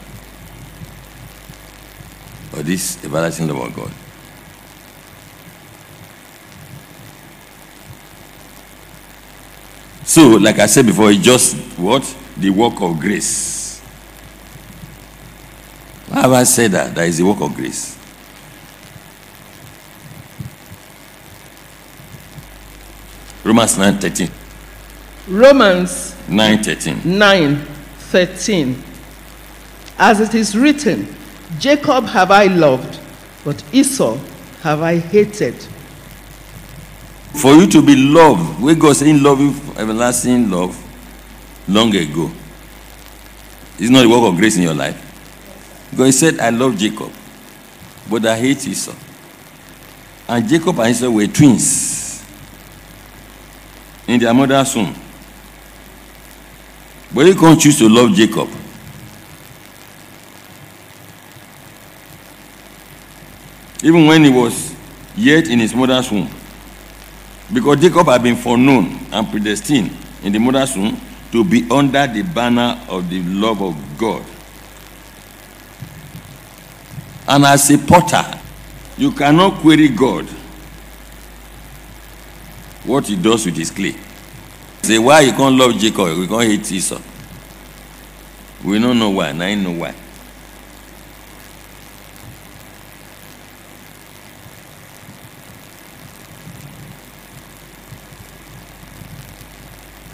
of 2.52 2.64
this 2.64 3.04
everlasting 3.04 3.48
love 3.48 3.68
of 3.68 3.74
God. 3.74 3.90
So, 10.04 10.28
like 10.36 10.58
I 10.58 10.66
said 10.66 10.86
before, 10.86 11.10
it's 11.10 11.22
just 11.22 11.56
what? 11.78 12.02
The 12.36 12.50
work 12.50 12.80
of 12.80 12.98
grace. 13.00 13.80
Why 16.08 16.20
have 16.22 16.32
I 16.32 16.44
said 16.44 16.70
that? 16.72 16.94
That 16.94 17.06
is 17.08 17.18
the 17.18 17.24
work 17.24 17.40
of 17.40 17.54
grace. 17.54 17.98
Romans 23.44 23.76
9 23.78 23.98
13. 23.98 24.30
Romans 25.28 26.14
9 26.28 26.62
13. 26.62 27.18
9 27.18 27.75
13. 28.16 28.82
As 29.98 30.20
it 30.20 30.34
is 30.34 30.56
written, 30.56 31.06
Jacob 31.58 32.06
have 32.06 32.30
I 32.30 32.46
loved, 32.46 32.98
but 33.44 33.62
Esau 33.74 34.16
have 34.62 34.80
I 34.80 34.96
hated. 34.96 35.54
For 37.34 37.52
you 37.52 37.66
to 37.66 37.82
be 37.82 37.94
loved, 37.94 38.62
when 38.62 38.78
God 38.78 38.96
saying 38.96 39.22
love 39.22 39.38
you 39.38 39.54
everlasting 39.76 40.48
love 40.50 40.74
long 41.68 41.94
ago, 41.94 42.30
it's 43.78 43.90
not 43.90 44.00
the 44.00 44.08
work 44.08 44.32
of 44.32 44.36
grace 44.38 44.56
in 44.56 44.62
your 44.62 44.72
life. 44.72 44.96
God 45.94 46.14
said, 46.14 46.40
I 46.40 46.48
love 46.48 46.78
Jacob, 46.78 47.12
but 48.08 48.24
I 48.24 48.38
hate 48.38 48.66
Esau. 48.66 48.94
And 50.26 50.48
Jacob 50.48 50.78
and 50.80 50.88
Esau 50.88 51.10
were 51.10 51.26
twins 51.26 52.24
in 54.08 54.18
their 54.18 54.32
mother's 54.32 54.74
womb. 54.74 54.94
But 57.14 57.26
you 57.26 57.34
can't 57.34 57.60
choose 57.60 57.78
to 57.78 57.88
love 57.88 58.12
Jacob. 58.14 58.48
Even 63.82 64.06
when 64.06 64.24
he 64.24 64.30
was 64.30 64.74
yet 65.16 65.48
in 65.48 65.58
his 65.58 65.74
mother's 65.74 66.10
womb. 66.10 66.28
Because 67.52 67.80
Jacob 67.80 68.06
had 68.06 68.22
been 68.22 68.36
foreknown 68.36 68.98
and 69.12 69.28
predestined 69.30 69.96
in 70.22 70.32
the 70.32 70.38
mother's 70.38 70.76
womb 70.76 71.00
to 71.32 71.44
be 71.44 71.68
under 71.70 72.06
the 72.06 72.22
banner 72.22 72.80
of 72.88 73.08
the 73.08 73.22
love 73.22 73.62
of 73.62 73.76
God. 73.98 74.24
And 77.28 77.44
as 77.44 77.70
a 77.70 77.78
potter, 77.78 78.24
you 78.96 79.12
cannot 79.12 79.60
query 79.60 79.88
God 79.88 80.26
what 82.84 83.06
he 83.06 83.16
does 83.16 83.44
with 83.44 83.56
his 83.56 83.70
clay. 83.70 83.94
Say 84.86 85.00
why 85.00 85.22
you 85.22 85.32
can't 85.32 85.56
love 85.56 85.76
Jacob, 85.78 86.16
we 86.16 86.28
can't 86.28 86.44
hate 86.44 86.70
Esau. 86.70 87.00
We 88.64 88.78
don't 88.78 88.96
know 88.96 89.10
why, 89.10 89.30
and 89.30 89.42
I 89.42 89.52
know 89.56 89.72
why. 89.72 89.92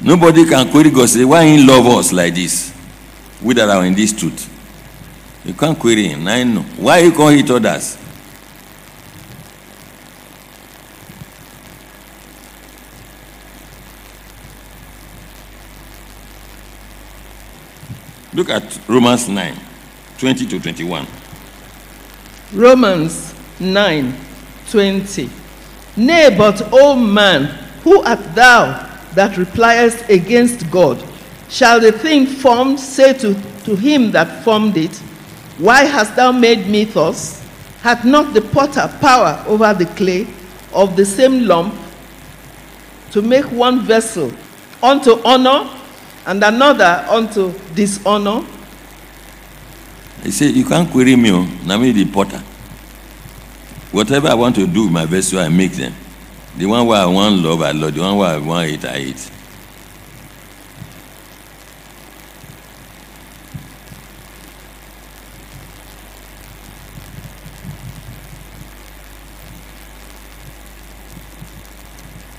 Nobody 0.01 0.47
can 0.49 0.71
query 0.71 0.89
God 0.89 1.11
say, 1.11 1.27
why 1.27 1.45
he 1.45 1.63
love 1.63 1.85
us 1.89 2.11
like 2.11 2.35
this? 2.35 2.75
We 3.43 3.53
that 3.53 3.69
are 3.69 3.85
in 3.85 3.93
this 3.93 4.15
truth. 4.15 4.49
You 5.45 5.53
can't 5.53 5.79
query 5.79 6.09
him. 6.09 6.27
I 6.27 6.45
know. 6.45 6.63
Why 6.79 7.01
you 7.01 7.13
can't 7.13 7.37
hate 7.37 7.51
others? 7.51 7.99
Look 18.35 18.49
at 18.49 18.79
Romans 18.89 19.29
9, 19.29 19.55
20 20.19 20.47
to 20.47 20.59
21. 20.61 21.07
Romans 22.55 23.35
9 23.61 24.15
20. 24.71 25.31
Nay, 25.99 26.35
but, 26.37 26.69
O 26.73 26.97
man, 26.97 27.45
who 27.85 28.01
art 28.03 28.35
thou 28.35 28.89
that 29.15 29.37
repliest 29.37 30.09
against 30.09 30.71
God? 30.71 31.03
Shall 31.51 31.79
the 31.81 31.93
thing 31.93 32.25
formed 32.25 32.81
say 32.81 33.13
to, 33.19 33.35
to 33.65 33.77
him 33.77 34.11
that 34.13 34.43
formed 34.45 34.79
it, 34.79 34.97
Why 35.59 35.85
hast 35.85 36.17
thou 36.17 36.33
made 36.33 36.67
me 36.69 36.85
thus? 36.85 37.43
Hath 37.83 38.05
not 38.07 38.33
the 38.33 38.41
potter 38.41 38.91
power 39.01 39.45
over 39.47 39.75
the 39.75 39.87
clay 39.95 40.27
of 40.73 40.97
the 40.97 41.05
same 41.05 41.47
lump 41.47 41.75
to 43.11 43.21
make 43.21 43.45
one 43.53 43.81
vessel 43.81 44.33
unto 44.83 45.21
honor 45.23 45.69
and 46.27 46.43
another 46.43 47.05
unto 47.09 47.53
dishonor? 47.75 48.45
He 50.23 50.31
said, 50.31 50.55
You 50.55 50.65
can't 50.65 50.91
query 50.91 51.17
me, 51.17 51.33
oh. 51.33 51.45
now 51.65 51.79
me 51.79 51.93
the 51.93 52.05
potter. 52.05 52.43
Whatever 53.91 54.29
I 54.29 54.35
want 54.35 54.55
to 54.57 54.67
do 54.67 54.85
with 54.85 54.93
my 54.93 55.05
vessel, 55.05 55.41
I 55.41 55.49
make 55.49 55.73
them. 55.73 55.95
The 56.57 56.67
one 56.67 56.87
where 56.87 57.01
I 57.01 57.07
want 57.07 57.37
love, 57.37 57.63
I 57.63 57.73
love. 57.73 57.95
The 57.95 58.01
one 58.01 58.17
where 58.17 58.29
I 58.29 58.39
want 58.39 58.69
hate, 58.69 58.85
I 58.85 58.93
hate. 58.93 59.31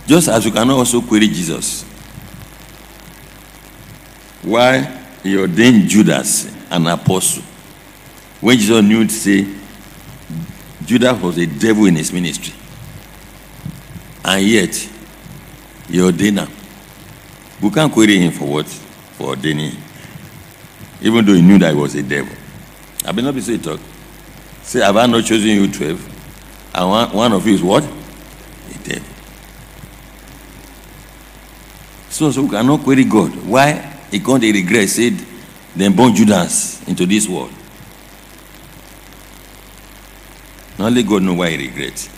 Just 0.05 0.27
as 0.27 0.45
you 0.45 0.51
cannot 0.51 0.77
also 0.77 1.01
query 1.01 1.27
Jesus. 1.27 1.92
Why 4.43 4.81
he 5.23 5.37
ordained 5.37 5.87
Judas 5.89 6.53
an 6.69 6.87
apostle. 6.87 7.43
When 8.41 8.57
Jesus 8.57 8.83
knew 8.83 9.05
to 9.05 9.13
say 9.13 9.47
Judas 10.85 11.21
was 11.21 11.37
a 11.37 11.45
devil 11.45 11.85
in 11.85 11.95
his 11.95 12.11
ministry. 12.11 12.53
And 14.25 14.45
yet, 14.45 14.75
he 15.87 16.01
ordained 16.01 16.39
him. 16.39 16.49
We 17.61 17.69
can't 17.69 17.91
query 17.91 18.17
him 18.19 18.31
for 18.31 18.45
what? 18.45 18.67
For 18.67 19.29
ordaining 19.29 19.71
him. 19.71 19.83
Even 21.01 21.25
though 21.25 21.33
he 21.33 21.41
knew 21.41 21.57
that 21.59 21.73
he 21.73 21.79
was 21.79 21.95
a 21.95 22.03
devil. 22.03 22.35
I 23.05 23.11
will 23.11 23.23
not 23.23 23.35
be 23.35 23.41
so 23.41 23.57
talk. 23.57 23.79
Say, 24.61 24.79
have 24.79 24.95
I 24.97 25.05
not 25.05 25.23
chosen 25.23 25.49
you 25.49 25.71
12? 25.71 26.71
And 26.75 26.89
one, 26.89 27.11
one 27.13 27.31
of 27.33 27.45
you 27.45 27.53
is 27.53 27.61
what? 27.61 27.83
A 27.83 28.77
devil. 28.83 29.07
So, 32.09 32.31
so 32.31 32.43
we 32.43 32.49
cannot 32.49 32.81
query 32.81 33.03
God. 33.05 33.35
Why? 33.45 33.92
He 34.13 34.19
can't 34.19 34.43
regret, 34.43 34.89
said, 34.89 35.13
then 35.75 35.95
born 35.95 36.13
Judas 36.13 36.87
into 36.87 37.03
this 37.07 37.27
world. 37.27 37.51
Now 40.77 40.85
only 40.85 41.01
God 41.01 41.23
know 41.23 41.33
why 41.33 41.49
he 41.49 41.57
regrets. 41.57 42.11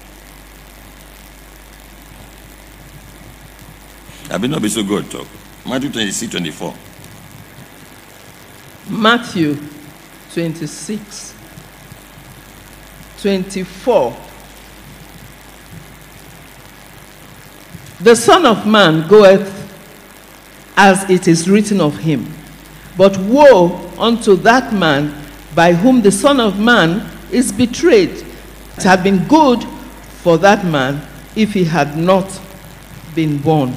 I 4.30 4.36
will 4.36 4.50
not 4.50 4.62
be 4.62 4.68
so 4.68 4.84
good 4.84 5.10
talk. 5.10 5.26
Matthew 5.66 5.90
26, 5.90 6.32
24. 6.34 6.74
Matthew 8.90 9.58
26 10.34 11.34
24. 13.22 14.18
The 18.02 18.16
Son 18.18 18.46
of 18.46 18.68
Man 18.68 19.08
goeth 19.08 19.65
as 20.78 21.10
it 21.10 21.28
is 21.28 21.50
written 21.50 21.82
of 21.82 21.98
him. 21.98 22.34
But 22.98 23.18
woe 23.18 23.92
unto 23.98 24.36
that 24.38 24.74
man 24.74 25.14
by 25.54 25.74
whom 25.74 26.02
the 26.02 26.12
Son 26.12 26.40
of 26.40 26.60
Man 26.60 27.10
is 27.32 27.52
betrayed. 27.52 28.26
It 28.78 28.84
had 28.84 29.04
been 29.04 29.26
good 29.28 29.64
for 30.22 30.38
that 30.40 30.66
man 30.66 31.02
if 31.36 31.54
he 31.54 31.64
had 31.64 31.98
not 31.98 32.42
been 33.14 33.38
born. 33.38 33.74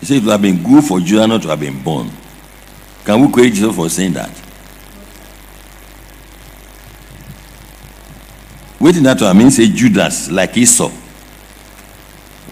He 0.00 0.06
said 0.06 0.18
it 0.18 0.24
would 0.24 0.32
have 0.32 0.42
been 0.42 0.62
good 0.62 0.84
for 0.84 1.00
Judah 1.00 1.26
not 1.26 1.42
to 1.42 1.48
have 1.48 1.60
been 1.60 1.82
born. 1.82 2.10
Can 3.04 3.20
we 3.20 3.32
credit 3.32 3.54
Jesus 3.54 3.74
for 3.74 3.88
saying 3.88 4.12
that? 4.14 4.30
Waiting 8.78 9.04
that 9.04 9.18
to 9.18 9.32
mean 9.34 9.50
say 9.50 9.68
Judas, 9.68 10.30
like 10.30 10.56
Esau, 10.56 10.92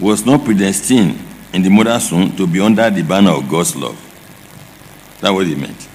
was 0.01 0.25
not 0.25 0.45
predestined 0.45 1.24
in 1.55 1.63
the 1.63 1.71
mother's 1.71 2.11
womb 2.11 2.35
to 2.37 2.49
be 2.49 2.61
under 2.61 2.91
the 2.91 3.03
banner 3.03 3.31
of 3.31 3.49
God's 3.49 3.77
love. 3.77 3.97
That's 5.21 5.33
what 5.33 5.47
he 5.47 5.55
meant. 5.55 5.89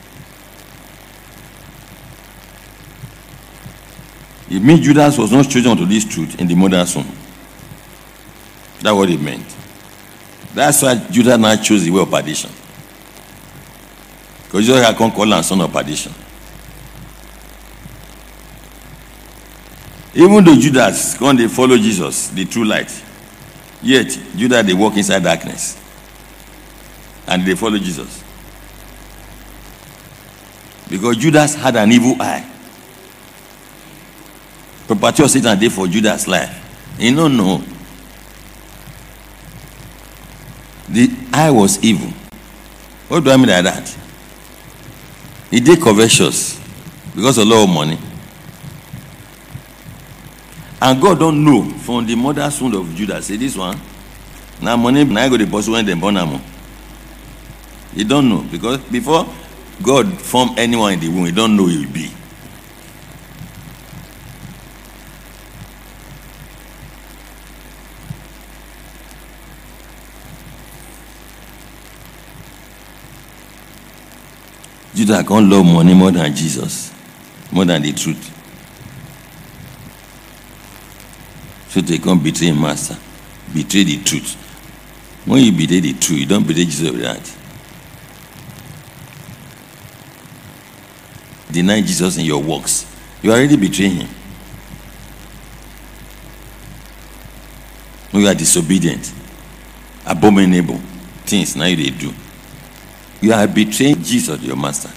It 4.49 4.63
means 4.63 4.79
Judas 4.79 5.17
was 5.17 5.33
not 5.33 5.49
chosen 5.49 5.75
to 5.75 5.85
this 5.85 6.05
truth 6.05 6.39
in 6.39 6.47
the 6.47 6.55
mother's 6.55 6.95
womb. 6.95 7.11
That's 8.79 8.95
what 8.95 9.09
it 9.09 9.19
meant. 9.19 9.45
That's 10.53 10.81
why 10.81 10.95
Judas 10.95 11.37
now 11.37 11.55
chose 11.57 11.83
the 11.83 11.91
way 11.91 12.01
of 12.01 12.09
perdition. 12.09 12.49
Because 14.45 14.65
Jesus 14.65 14.97
can't 14.97 15.13
call 15.13 15.31
him 15.31 15.43
son 15.43 15.59
of 15.59 15.73
perdition. 15.73 16.13
Even 20.15 20.41
though 20.41 20.55
Judas 20.55 21.17
come 21.17 21.35
they 21.35 21.49
follow 21.49 21.75
Jesus, 21.75 22.29
the 22.29 22.45
true 22.45 22.63
light, 22.63 22.89
yet 23.81 24.07
Judah 24.35 24.63
they 24.63 24.73
walk 24.73 24.97
inside 24.97 25.23
darkness. 25.23 25.77
And 27.27 27.45
they 27.45 27.55
follow 27.55 27.77
Jesus. 27.77 28.23
Because 30.89 31.17
Judas 31.17 31.55
had 31.55 31.75
an 31.75 31.91
evil 31.91 32.15
eye. 32.19 32.45
Of 34.89 35.29
Satan 35.29 35.59
day 35.59 35.69
for 35.69 35.85
Judas' 35.87 36.27
life. 36.27 36.95
He 36.97 37.13
don't 37.13 37.37
know. 37.37 37.63
The 40.89 41.11
eye 41.31 41.51
was 41.51 41.81
evil. 41.83 42.09
What 43.07 43.23
do 43.23 43.29
I 43.29 43.37
mean 43.37 43.45
by 43.45 43.61
that? 43.61 43.95
He 45.51 45.59
did 45.59 45.79
covetous 45.79 46.59
because 47.15 47.37
of 47.37 47.47
a 47.47 47.49
lot 47.49 47.63
of 47.63 47.69
money. 47.69 47.99
And 50.81 51.01
God 51.01 51.19
don't 51.19 51.43
know 51.43 51.63
from 51.79 52.05
the 52.05 52.15
mother's 52.15 52.61
womb 52.61 52.73
of 52.75 52.95
Judah. 52.95 53.21
Say 53.21 53.35
this 53.35 53.57
one. 53.57 53.79
Now 54.61 54.77
money 54.77 55.03
now 55.03 55.27
go 55.27 55.37
the 55.37 55.45
boss 55.45 55.67
when 55.67 55.85
they 55.85 55.93
born. 55.93 56.15
He 57.93 58.03
don't 58.03 58.29
know 58.29 58.45
because 58.49 58.77
before 58.85 59.27
God 59.81 60.19
form 60.21 60.51
anyone 60.57 60.93
in 60.93 60.99
the 60.99 61.09
womb, 61.09 61.25
he 61.25 61.31
don't 61.31 61.55
know 61.55 61.65
he 61.65 61.85
will 61.85 61.91
be. 61.91 62.11
Judah 74.95 75.23
can't 75.23 75.49
love 75.49 75.65
money 75.65 75.93
more 75.93 76.11
than 76.11 76.35
Jesus, 76.35 76.93
more 77.51 77.63
than 77.63 77.81
the 77.81 77.93
truth. 77.93 78.38
So 81.69 81.81
they 81.81 81.99
can't 81.99 82.23
betray 82.23 82.51
master, 82.51 82.97
betray 83.53 83.83
the 83.83 84.03
truth. 84.03 84.35
When 85.25 85.43
you 85.43 85.51
betray 85.51 85.79
the 85.79 85.93
truth, 85.93 86.19
you 86.19 86.25
don't 86.25 86.45
betray 86.45 86.65
Jesus 86.65 86.91
with 86.91 87.01
that. 87.01 87.35
Deny 91.51 91.81
Jesus 91.81 92.17
in 92.17 92.25
your 92.25 92.41
works. 92.41 92.85
You 93.21 93.31
already 93.31 93.55
betraying 93.55 93.95
him. 93.97 94.07
When 98.11 98.23
you 98.23 98.29
are 98.29 98.35
disobedient, 98.35 99.13
abominable 100.05 100.79
things 101.25 101.55
now 101.55 101.65
they 101.65 101.89
do. 101.91 102.11
You 103.21 103.33
are 103.33 103.47
betraying 103.47 104.01
Jesus, 104.01 104.41
your 104.41 104.55
master. 104.55 104.89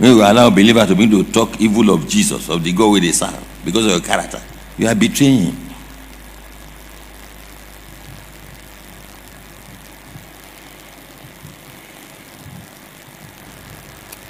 When 0.00 0.16
you 0.16 0.22
allow 0.22 0.46
a 0.46 0.50
believer 0.50 0.86
to 0.86 0.94
begin 0.94 1.10
to 1.10 1.30
talk 1.30 1.60
evil 1.60 1.90
of 1.90 2.08
Jesus, 2.08 2.48
of 2.48 2.64
the 2.64 2.72
God 2.72 2.92
with 2.92 3.02
they 3.02 3.12
serve, 3.12 3.38
because 3.62 3.84
of 3.84 3.92
your 3.92 4.00
character, 4.00 4.40
you 4.78 4.88
are 4.88 4.94
betraying 4.94 5.52
him. 5.52 5.56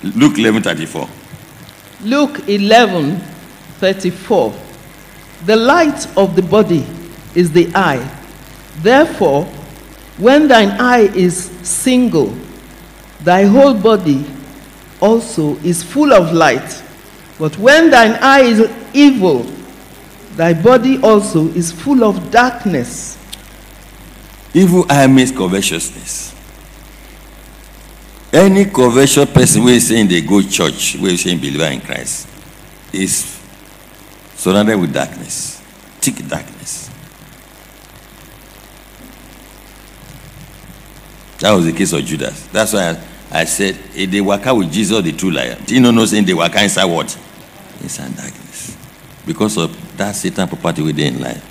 Luke 0.03 0.39
11 0.39 0.63
34. 0.65 1.09
Luke 2.01 2.49
11 2.49 3.19
34. 3.79 4.53
The 5.47 5.55
light 5.55 6.17
of 6.17 6.35
the 6.35 6.43
body 6.43 6.85
is 7.37 7.53
the 7.53 7.71
eye. 7.77 8.05
Therefore, 8.79 9.45
when 10.19 10.49
thine 10.49 10.71
eye 10.81 11.13
is 11.15 11.45
single, 11.63 12.37
thy 13.23 13.45
whole 13.45 13.75
body 13.75 14.27
also 15.01 15.57
is 15.59 15.83
full 15.83 16.13
of 16.13 16.33
light. 16.33 16.83
But 17.39 17.57
when 17.59 17.91
thine 17.91 18.19
eye 18.21 18.43
is 18.43 18.71
evil, 18.93 19.43
thy 20.37 20.55
body 20.55 21.01
also 21.03 21.49
is 21.49 21.73
full 21.73 22.05
of 22.05 22.31
darkness. 22.31 23.17
Evil 24.53 24.85
eye 24.91 25.07
means 25.07 25.31
covetousness. 25.33 26.35
Any 28.33 28.65
covetous 28.67 29.29
person 29.31 29.63
who 29.63 29.69
is 29.69 29.89
saying 29.89 30.09
they 30.09 30.21
go 30.21 30.41
church, 30.43 30.95
who 30.95 31.07
is 31.07 31.23
saying 31.23 31.39
believer 31.39 31.65
in 31.65 31.81
Christ, 31.81 32.29
is 32.93 33.41
surrounded 34.35 34.79
with 34.79 34.93
darkness, 34.93 35.61
thick 36.01 36.27
darkness. 36.29 36.89
That 41.41 41.53
was 41.53 41.65
the 41.65 41.73
case 41.73 41.93
of 41.93 42.05
Judas. 42.05 42.47
That's 42.49 42.73
why 42.73 42.91
I, 42.91 43.10
I 43.31 43.45
said, 43.45 43.79
if 43.95 44.11
they 44.11 44.21
work 44.21 44.47
out 44.47 44.57
with 44.57 44.73
Jesus, 44.73 45.03
the 45.03 45.13
true 45.13 45.31
liar. 45.31 45.57
Do 45.65 45.75
you 45.75 45.81
know 45.81 45.91
no 45.91 46.05
saying 46.05 46.25
they 46.25 46.35
work 46.35 46.55
out 46.55 46.65
inside 46.65 46.85
what? 46.87 47.17
Inside 47.81 48.17
darkness. 48.17 48.77
Because 49.27 49.57
of 49.57 49.97
that 49.97 50.13
Satan 50.17 50.49
property 50.49 50.83
within 50.83 51.21
life. 51.21 51.47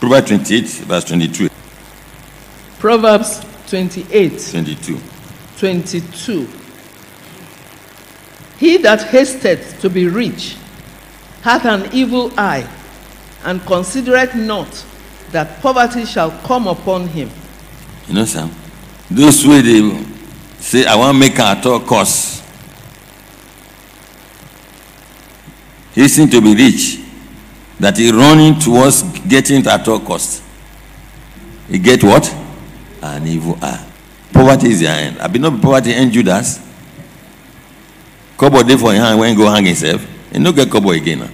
Proverbs 0.00 0.28
28, 0.28 0.64
verse 0.86 1.04
22. 1.04 1.48
Proverbs 2.78 3.44
28 3.68 4.48
22. 4.50 4.98
22. 5.58 6.48
He 8.58 8.78
that 8.78 9.02
hasteth 9.02 9.78
to 9.82 9.90
be 9.90 10.06
rich 10.06 10.56
hath 11.42 11.64
an 11.64 11.88
evil 11.92 12.32
eye, 12.38 12.68
and 13.44 13.60
considereth 13.62 14.34
not 14.34 14.68
that 15.32 15.60
poverty 15.62 16.04
shall 16.04 16.30
come 16.42 16.66
upon 16.66 17.06
him. 17.08 17.30
You 18.08 18.14
know, 18.14 18.24
Sam? 18.24 18.50
Those 19.10 19.46
way 19.46 19.60
they 19.60 20.04
say, 20.58 20.84
I 20.86 20.94
want 20.96 21.14
to 21.14 21.18
make 21.18 21.38
at 21.38 21.64
all 21.66 21.80
costs. 21.80 22.40
Hasten 25.92 26.28
to 26.30 26.40
be 26.40 26.54
rich. 26.54 26.98
That 27.78 27.96
he 27.96 28.10
running 28.10 28.58
towards 28.58 29.02
getting 29.26 29.66
at 29.66 29.88
all 29.88 30.00
cost. 30.00 30.42
He 31.68 31.78
get 31.78 32.04
what? 32.04 32.28
An 33.02 33.26
evil 33.26 33.56
eye. 33.62 33.86
Poverty 34.32 34.70
is 34.70 34.80
the 34.80 34.88
end. 34.88 35.18
I 35.18 35.26
be 35.28 35.38
not 35.38 35.60
poverty 35.62 35.94
end 35.94 36.12
Judas. 36.12 36.60
Couple 38.36 38.62
day 38.62 38.76
for 38.76 38.92
him 38.92 39.18
when 39.18 39.30
he 39.30 39.36
go 39.36 39.50
hang 39.50 39.64
himself. 39.64 40.06
He 40.32 40.38
no 40.38 40.52
get 40.52 40.70
couple 40.70 40.90
again. 40.90 41.20
Now. 41.20 41.28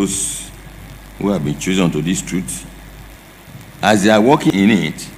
Those 0.00 0.50
who 1.18 1.30
have 1.30 1.44
been 1.44 1.58
chosen 1.58 1.90
to 1.90 2.00
this 2.00 2.22
truth, 2.22 2.66
as 3.82 4.04
they 4.04 4.10
are 4.10 4.20
walking 4.20 4.54
in 4.54 4.70
it, 4.70 5.08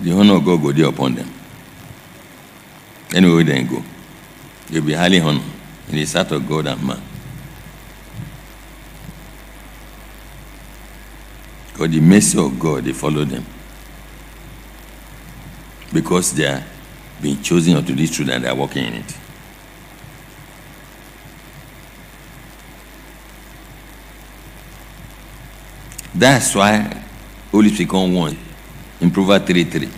the 0.00 0.12
honor 0.12 0.36
of 0.36 0.44
God 0.44 0.62
go 0.62 0.72
there 0.72 0.86
upon 0.86 1.14
them. 1.14 1.32
Anywhere 3.14 3.44
they 3.44 3.62
go, 3.62 3.82
they'll 4.68 4.84
be 4.84 4.92
highly 4.92 5.20
honored 5.20 5.42
in 5.88 5.96
the 5.96 6.04
sight 6.04 6.30
of 6.30 6.46
God 6.48 6.66
and 6.66 6.82
man. 6.86 7.02
Because 11.72 11.90
the 11.90 12.00
mercy 12.00 12.38
of 12.38 12.58
God, 12.58 12.84
they 12.84 12.92
follow 12.92 13.24
them. 13.24 13.44
Because 15.92 16.32
they 16.34 16.46
are 16.46 16.62
been 17.20 17.42
chosen 17.42 17.76
unto 17.76 17.94
this 17.94 18.14
truth, 18.14 18.28
that 18.28 18.44
are 18.44 18.54
walking 18.54 18.84
in 18.84 18.94
it. 18.94 19.16
That's 26.14 26.54
why 26.54 27.04
Holy 27.52 27.70
Spirit 27.70 27.92
1 27.92 28.38
in 29.00 29.10
Proverbs 29.10 29.46
3 29.46 29.64
3. 29.64 29.88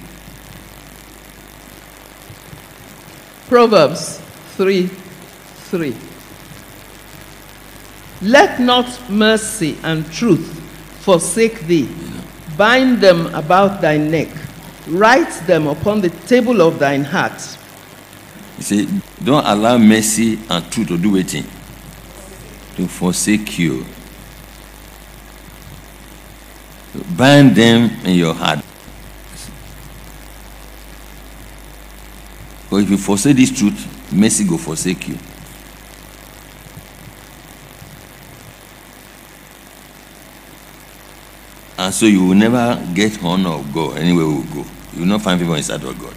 Proverbs 3.49 4.21
3 4.57 4.87
3. 4.87 5.97
Let 8.23 8.61
not 8.61 9.11
mercy 9.11 9.79
and 9.83 10.05
truth 10.13 10.61
forsake 11.01 11.61
thee. 11.63 11.89
Bind 12.59 12.99
them 12.99 13.35
about 13.35 13.81
thy 13.81 13.97
neck. 13.97 14.29
Write 14.91 15.31
them 15.47 15.69
upon 15.69 16.01
the 16.01 16.11
table 16.11 16.61
of 16.61 16.79
thine 16.81 17.05
heart. 17.05 17.57
You 18.59 18.63
see, 18.65 18.89
Don't 19.23 19.45
allow 19.47 19.79
mercy 19.79 20.39
and 20.49 20.73
truth 20.73 20.89
to 20.89 20.99
do 20.99 21.15
anything. 21.15 21.45
To 22.77 22.89
forsake 22.89 23.59
you. 23.59 23.85
Bind 27.17 27.55
them 27.55 27.91
in 28.05 28.15
your 28.15 28.35
heart. 28.35 28.65
But 32.71 32.77
if 32.79 32.91
you 32.91 32.97
forsake 32.97 33.37
this 33.37 33.57
truth, 33.57 34.13
mercy 34.13 34.49
will 34.49 34.59
forsake 34.59 35.07
you. 35.09 35.19
And 41.79 41.95
so 41.95 42.07
you 42.07 42.25
will 42.25 42.35
never 42.35 42.83
get 42.95 43.23
honor 43.23 43.51
of 43.51 43.73
God 43.73 43.99
anywhere 43.99 44.27
we 44.27 44.43
go. 44.55 44.65
You 44.95 45.01
will 45.01 45.07
not 45.09 45.23
find 45.23 45.41
favor 45.41 45.57
inside 45.57 45.83
of 45.85 45.99
God. 45.99 46.15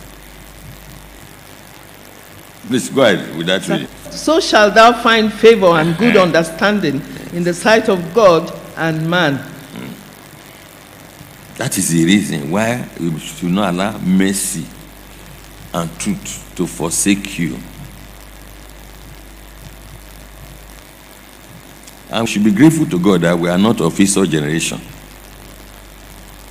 Please 2.68 2.90
go 2.90 3.04
ahead 3.04 3.36
with 3.38 3.48
that 3.48 3.68
reading. 3.68 3.88
So 4.10 4.40
shall 4.40 4.72
thou 4.72 4.94
find 5.02 5.32
favor 5.34 5.68
and 5.68 5.98
good 5.98 6.16
understanding 6.16 7.02
in 7.34 7.44
the 7.44 7.54
sight 7.54 7.90
of 7.90 8.14
God 8.14 8.52
and 8.78 9.10
man. 9.10 9.36
Hmm. 9.38 11.58
That 11.58 11.78
is 11.78 11.90
the 11.90 12.06
reason 12.06 12.50
why 12.52 12.88
we 13.00 13.20
should 13.20 13.52
not 13.52 13.74
allow 13.74 13.98
mercy 13.98 14.66
and 15.74 15.90
truth 16.00 16.54
to 16.56 16.68
forsake 16.68 17.38
you. 17.40 17.58
And 22.10 22.22
we 22.22 22.28
should 22.28 22.44
be 22.44 22.52
grateful 22.52 22.86
to 22.86 23.00
God 23.00 23.22
that 23.22 23.38
we 23.38 23.50
are 23.50 23.58
not 23.58 23.82
of 23.82 23.98
his 23.98 24.16
own 24.16 24.30
generation. 24.30 24.80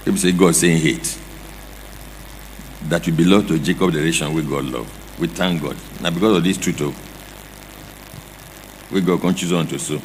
People 0.04 0.18
say 0.18 0.32
God 0.32 0.54
saying 0.56 0.78
hate. 0.78 1.18
That 2.92 3.06
we 3.06 3.12
belong 3.14 3.46
to 3.46 3.58
Jacob 3.58 3.90
the 3.90 4.02
nation 4.02 4.34
where 4.34 4.42
God 4.42 4.66
love. 4.66 5.18
We 5.18 5.26
thank 5.26 5.62
God. 5.62 5.78
Now 6.02 6.10
because 6.10 6.36
of 6.36 6.44
this 6.44 6.58
truth, 6.58 6.82
oh, 6.82 6.94
we 8.92 9.00
God 9.00 9.22
can 9.22 9.34
choose 9.34 9.50
on 9.50 9.66
to 9.68 9.78
so. 9.78 9.98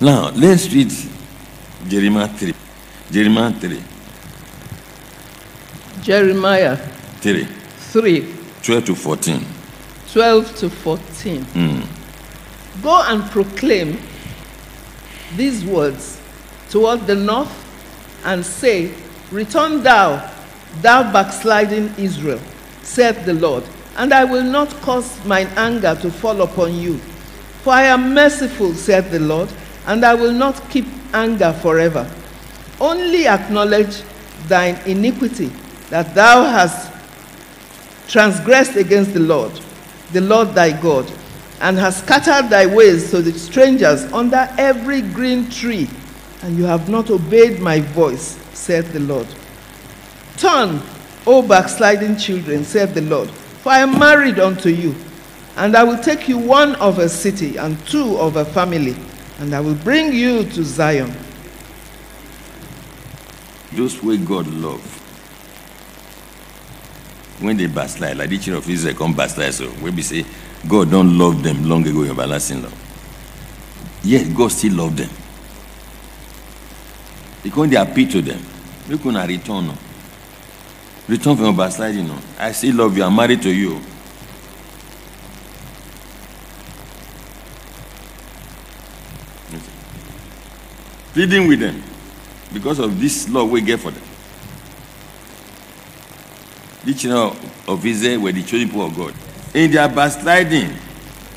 Now 0.00 0.30
let's 0.30 0.72
read 0.72 0.90
Jeremiah 1.86 2.28
3. 2.28 2.54
Jeremiah 3.10 3.52
3. 3.52 3.82
Jeremiah 6.00 6.76
3. 7.20 7.44
3 7.44 8.34
12 8.62 8.84
to 8.86 8.94
14. 8.94 9.46
12 10.10 10.56
to 10.56 10.70
14. 10.70 11.42
Hmm. 11.42 12.82
Go 12.82 13.02
and 13.02 13.30
proclaim 13.30 14.00
these 15.36 15.66
words 15.66 16.17
toward 16.70 17.06
the 17.06 17.14
north 17.14 17.52
and 18.24 18.44
say, 18.44 18.92
Return 19.30 19.82
thou, 19.82 20.30
thou 20.80 21.12
backsliding 21.12 21.92
Israel, 21.98 22.40
saith 22.82 23.24
the 23.24 23.34
Lord, 23.34 23.64
and 23.96 24.12
I 24.12 24.24
will 24.24 24.42
not 24.44 24.68
cause 24.80 25.22
mine 25.24 25.48
anger 25.56 25.94
to 26.00 26.10
fall 26.10 26.40
upon 26.42 26.74
you. 26.74 26.98
For 27.62 27.72
I 27.72 27.84
am 27.84 28.14
merciful, 28.14 28.74
saith 28.74 29.10
the 29.10 29.18
Lord, 29.18 29.48
and 29.86 30.04
I 30.04 30.14
will 30.14 30.32
not 30.32 30.70
keep 30.70 30.86
anger 31.12 31.52
forever. 31.52 32.08
Only 32.80 33.26
acknowledge 33.26 34.02
thine 34.46 34.76
iniquity, 34.86 35.50
that 35.90 36.14
thou 36.14 36.44
hast 36.44 36.92
transgressed 38.08 38.76
against 38.76 39.12
the 39.12 39.20
Lord, 39.20 39.52
the 40.12 40.20
Lord 40.20 40.54
thy 40.54 40.80
God, 40.80 41.10
and 41.60 41.76
hast 41.76 42.04
scattered 42.04 42.50
thy 42.50 42.66
ways 42.66 43.10
to 43.10 43.20
the 43.20 43.32
strangers 43.32 44.04
under 44.12 44.48
every 44.56 45.02
green 45.02 45.50
tree, 45.50 45.88
and 46.42 46.56
you 46.56 46.64
have 46.64 46.88
not 46.88 47.10
obeyed 47.10 47.60
my 47.60 47.80
voice, 47.80 48.38
saith 48.52 48.92
the 48.92 49.00
Lord. 49.00 49.26
Turn, 50.36 50.80
O 51.26 51.42
backsliding 51.42 52.16
children, 52.16 52.64
saith 52.64 52.94
the 52.94 53.02
Lord, 53.02 53.30
for 53.30 53.70
I 53.72 53.80
am 53.80 53.98
married 53.98 54.38
unto 54.38 54.68
you, 54.68 54.94
and 55.56 55.76
I 55.76 55.82
will 55.82 55.98
take 55.98 56.28
you 56.28 56.38
one 56.38 56.76
of 56.76 56.98
a 56.98 57.08
city 57.08 57.56
and 57.56 57.78
two 57.86 58.16
of 58.18 58.36
a 58.36 58.44
family, 58.44 58.96
and 59.38 59.54
I 59.54 59.60
will 59.60 59.74
bring 59.74 60.12
you 60.12 60.44
to 60.44 60.64
Zion. 60.64 61.12
Those 63.72 64.02
way 64.02 64.16
God 64.16 64.46
love. 64.46 64.94
When 67.40 67.56
they 67.56 67.66
backslide, 67.66 68.16
like 68.16 68.30
the 68.30 68.38
children 68.38 68.64
of 68.64 68.70
Israel 68.70 68.94
come 68.94 69.14
backslide, 69.14 69.54
so 69.54 69.70
we 69.82 70.02
say 70.02 70.24
God 70.66 70.90
don't 70.90 71.16
love 71.18 71.42
them 71.42 71.68
long 71.68 71.86
ago 71.86 72.02
in 72.02 72.10
everlasting 72.10 72.62
love. 72.62 72.74
Yet 74.02 74.34
God 74.34 74.50
still 74.50 74.74
love 74.74 74.96
them. 74.96 75.10
Because 77.48 77.70
they 77.70 77.76
appeal 77.76 78.10
to 78.10 78.20
them. 78.20 78.38
They 78.88 78.98
couldn't 78.98 79.26
return. 79.26 79.68
No. 79.68 79.74
Return 81.08 81.34
from 81.34 81.46
your 81.46 81.54
backsliding. 81.54 82.06
No. 82.06 82.18
I 82.38 82.52
still 82.52 82.76
love 82.76 82.94
you. 82.94 83.02
I'm 83.02 83.16
married 83.16 83.40
to 83.40 83.50
you. 83.50 83.80
Pleading 91.14 91.48
with 91.48 91.60
them 91.60 91.82
because 92.52 92.78
of 92.80 93.00
this 93.00 93.26
law 93.30 93.44
we 93.44 93.62
get 93.62 93.80
for 93.80 93.92
them. 93.92 94.02
The 96.84 96.92
children 96.92 97.50
of 97.66 97.86
Israel 97.86 98.20
were 98.20 98.32
the 98.32 98.42
chosen 98.42 98.68
people 98.68 98.84
of 98.84 98.94
God. 98.94 99.14
In 99.54 99.70
their 99.70 99.88
backsliding, 99.88 100.70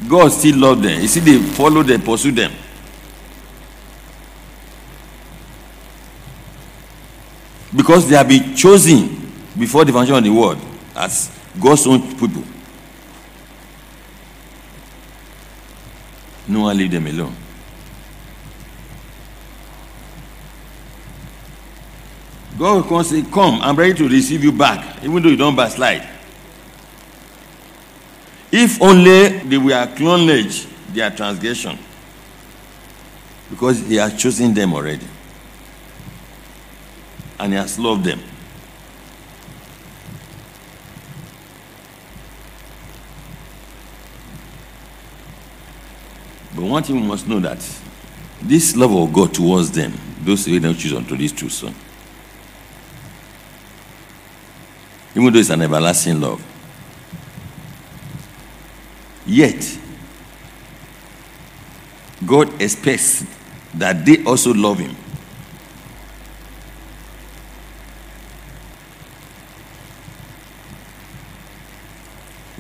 God 0.10 0.28
still 0.34 0.58
loved 0.58 0.84
them. 0.84 1.02
You 1.02 1.08
see, 1.08 1.22
they 1.22 1.38
follow 1.38 1.84
them, 1.84 2.02
pursue 2.02 2.34
them. 2.34 2.52
Because 7.76 8.10
they 8.10 8.16
have 8.16 8.28
been 8.28 8.56
chosen 8.56 9.32
before 9.58 9.86
the 9.86 9.94
foundation 9.94 10.18
of 10.18 10.24
the 10.24 10.30
world 10.30 10.60
as 10.96 11.32
God's 11.60 11.88
own 11.88 12.02
people. 12.18 12.44
No 16.48 16.62
one 16.62 16.78
leave 16.78 16.92
them 16.92 17.08
alone. 17.08 17.36
God 22.58 22.90
will 22.90 23.04
say, 23.04 23.24
Come, 23.24 23.62
I'm 23.62 23.76
ready 23.76 23.94
to 23.96 24.08
receive 24.08 24.44
you 24.44 24.52
back, 24.52 25.04
even 25.04 25.24
though 25.24 25.30
you 25.30 25.38
don't 25.38 25.56
backslide. 25.56 26.08
If 28.52 28.82
only 28.82 29.30
they 29.40 29.58
will 29.58 29.74
acknowledge 29.74 30.66
their 30.94 31.10
transgression, 31.10 31.78
because 33.50 33.80
He 33.88 33.96
has 33.96 34.22
chosen 34.22 34.54
them 34.54 34.74
already, 34.74 35.08
and 37.42 37.54
He 37.54 37.60
has 37.60 37.78
loved 37.78 38.06
them. 38.06 38.20
But 46.56 46.64
one 46.64 46.84
thing 46.84 46.96
we 47.02 47.08
must 47.08 47.28
know 47.28 47.40
that 47.40 47.60
this 48.42 48.76
love 48.76 48.94
of 48.96 49.12
God 49.14 49.34
towards 49.34 49.72
them, 49.72 49.94
those 50.24 50.46
who 50.46 50.60
don't 50.60 50.76
choose 50.76 50.94
unto 50.94 51.18
this 51.18 51.32
truth, 51.32 51.52
son. 51.52 51.76
even 55.16 55.34
though 55.34 55.40
it's 55.40 55.50
an 55.50 55.62
everlasting 55.62 56.22
love. 56.22 56.42
Yet, 59.26 59.78
God 62.26 62.62
expects 62.62 63.26
that 63.74 64.06
they 64.06 64.24
also 64.24 64.54
love 64.54 64.80
Him. 64.80 64.96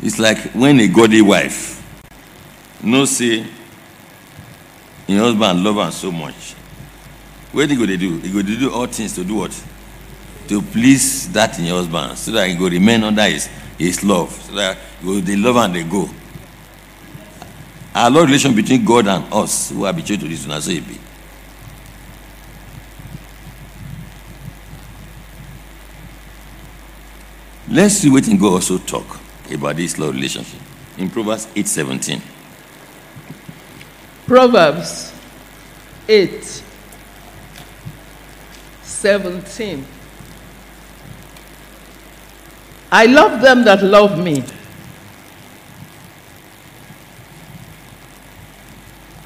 It's 0.01 0.17
like 0.19 0.37
when 0.53 0.79
a 0.79 0.87
godly 0.87 1.21
wife 1.21 1.77
knows 2.83 3.17
say 3.17 3.45
your 5.07 5.19
husband 5.19 5.63
love 5.63 5.75
her 5.75 5.91
so 5.91 6.11
much. 6.11 6.53
What 7.51 7.69
he 7.69 7.75
go 7.75 7.85
to 7.85 7.97
do? 7.97 8.17
He 8.19 8.31
go 8.31 8.41
to 8.41 8.57
do 8.57 8.73
all 8.73 8.87
things 8.87 9.13
to 9.15 9.23
do 9.23 9.35
what? 9.35 9.63
to 10.51 10.61
please 10.61 11.31
that 11.31 11.57
in 11.59 11.63
your 11.65 11.77
husband 11.77 12.17
so 12.17 12.29
that 12.31 12.49
he 12.49 12.55
go 12.55 12.67
remain 12.67 13.03
under 13.05 13.23
his, 13.23 13.47
his 13.77 14.03
love 14.03 14.29
so 14.31 14.53
that 14.53 14.77
you 15.01 15.21
they 15.21 15.37
love 15.37 15.55
and 15.55 15.73
they 15.73 15.83
go 15.83 16.09
our 17.95 18.11
love 18.11 18.25
relation 18.25 18.53
between 18.53 18.83
god 18.83 19.07
and 19.07 19.23
us 19.33 19.69
who 19.69 19.85
are 19.85 19.93
betrayed 19.93 20.19
to 20.19 20.27
this 20.27 20.45
one 20.45 20.61
so 20.61 20.71
it 20.71 20.85
be 20.85 20.97
let's 27.69 27.95
see 27.95 28.09
what 28.09 28.25
god 28.37 28.53
also 28.53 28.77
talk 28.77 29.20
about 29.53 29.75
this 29.75 29.97
love 29.97 30.13
relationship 30.13 30.59
in 30.97 31.09
proverbs 31.09 31.47
8 31.55 31.67
17 31.67 32.21
Proverbs 34.31 35.11
8 36.07 36.63
17. 38.81 39.85
I 42.91 43.05
love 43.07 43.41
them 43.41 43.65
that 43.65 43.83
love 43.83 44.17
me. 44.17 44.41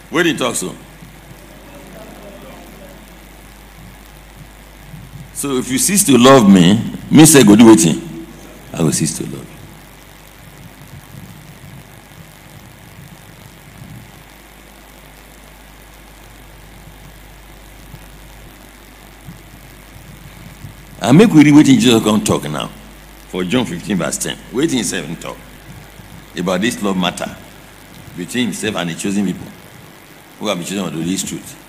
Where 0.09 0.23
did 0.23 0.33
he 0.33 0.37
talk 0.39 0.55
so? 0.55 0.73
So 5.35 5.57
if 5.57 5.69
you 5.69 5.77
cease 5.77 6.03
to 6.05 6.17
love 6.17 6.49
me, 6.49 6.81
me 7.11 7.25
say 7.25 7.43
go 7.43 7.55
do 7.55 7.67
waiting. 7.67 8.25
I 8.73 8.81
will 8.81 8.91
cease 8.91 9.17
to 9.19 9.23
love 9.25 9.47
you. 9.47 9.54
I 21.05 21.11
make 21.11 21.31
we 21.31 21.43
read 21.43 21.53
waiting 21.53 21.77
Jesus 21.77 22.03
come 22.03 22.23
talk 22.23 22.45
now. 22.45 22.67
For 23.27 23.43
John 23.43 23.63
15, 23.63 23.95
verse 23.95 24.17
10. 24.17 24.39
Waiting 24.51 24.77
himself 24.79 25.19
talk 25.19 25.37
about 26.35 26.61
this 26.61 26.81
love 26.81 26.97
matter 26.97 27.29
between 28.17 28.45
himself 28.45 28.75
and 28.77 28.89
the 28.89 28.95
chosen 28.95 29.23
people 29.23 29.45
who 30.39 30.47
have 30.47 30.57
been 30.57 30.65
chosen 30.65 30.91
to 30.91 30.97
this 30.97 31.21
truth. 31.21 31.61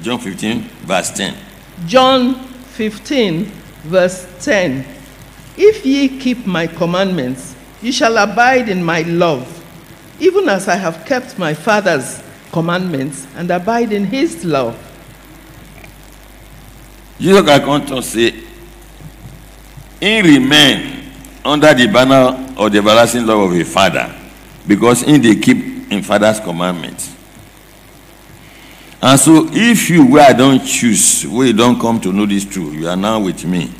John 0.00 0.20
15, 0.20 0.60
verse 0.60 1.10
10. 1.10 1.36
John 1.86 2.36
15, 2.44 3.46
verse 3.82 4.28
10. 4.44 4.86
If 5.56 5.84
ye 5.84 6.20
keep 6.20 6.46
my 6.46 6.68
commandments, 6.68 7.56
ye 7.82 7.90
shall 7.90 8.16
abide 8.16 8.68
in 8.68 8.84
my 8.84 9.02
love, 9.02 9.44
even 10.20 10.48
as 10.48 10.68
I 10.68 10.76
have 10.76 11.04
kept 11.04 11.36
my 11.36 11.52
Father's 11.52 12.22
commandments 12.52 13.26
and 13.34 13.50
abide 13.50 13.92
in 13.92 14.04
his 14.04 14.44
love. 14.44 14.78
Jesus 17.20 17.44
can 17.44 17.60
come 17.60 17.84
to 17.86 18.02
in 20.00 20.24
remain 20.24 21.12
under 21.44 21.74
the 21.74 21.86
banner 21.86 22.54
of 22.56 22.72
the 22.72 22.78
everlasting 22.78 23.26
love 23.26 23.50
of 23.50 23.60
a 23.60 23.64
father, 23.64 24.14
because 24.66 25.02
in 25.02 25.20
they 25.20 25.36
keep 25.36 25.92
in 25.92 26.02
father's 26.02 26.40
commandments. 26.40 27.14
And 29.02 29.20
so 29.20 29.48
if 29.50 29.90
you 29.90 30.06
where 30.06 30.28
I 30.28 30.32
don't 30.32 30.64
choose, 30.64 31.26
where 31.26 31.46
you 31.46 31.52
don't 31.52 31.78
come 31.78 32.00
to 32.00 32.12
know 32.12 32.26
this 32.26 32.44
truth, 32.44 32.74
you 32.74 32.88
are 32.88 32.96
now 32.96 33.20
with 33.20 33.44
me. 33.44 33.70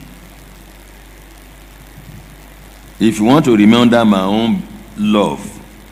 If 2.99 3.19
you 3.19 3.25
want 3.25 3.47
to 3.47 3.55
under 3.55 4.05
my 4.05 4.23
own 4.23 4.63
love, 4.99 5.41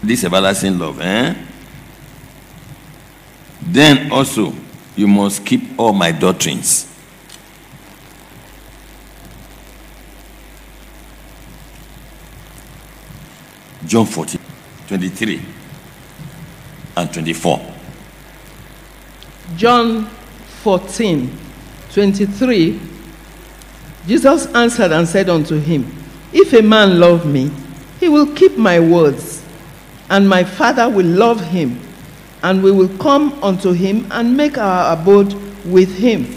this 0.02 0.24
everlasting 0.24 0.78
love, 0.78 1.00
eh? 1.00 1.34
Then 3.62 4.12
also 4.12 4.54
you 4.96 5.08
must 5.08 5.44
keep 5.44 5.78
all 5.78 5.92
my 5.92 6.12
doctrines. 6.12 6.87
John 13.88 14.04
14, 14.04 14.38
23 14.86 15.40
and 16.98 17.10
24. 17.10 17.74
John 19.56 20.04
14, 20.62 21.38
23. 21.94 22.80
Jesus 24.06 24.46
answered 24.54 24.92
and 24.92 25.08
said 25.08 25.30
unto 25.30 25.58
him, 25.58 25.90
If 26.34 26.52
a 26.52 26.60
man 26.60 27.00
love 27.00 27.24
me, 27.24 27.50
he 27.98 28.10
will 28.10 28.26
keep 28.34 28.58
my 28.58 28.78
words, 28.78 29.42
and 30.10 30.28
my 30.28 30.44
Father 30.44 30.86
will 30.90 31.06
love 31.06 31.40
him, 31.40 31.80
and 32.42 32.62
we 32.62 32.70
will 32.70 32.94
come 32.98 33.42
unto 33.42 33.72
him 33.72 34.06
and 34.10 34.36
make 34.36 34.58
our 34.58 34.92
abode 35.00 35.32
with 35.64 35.96
him. 35.96 36.36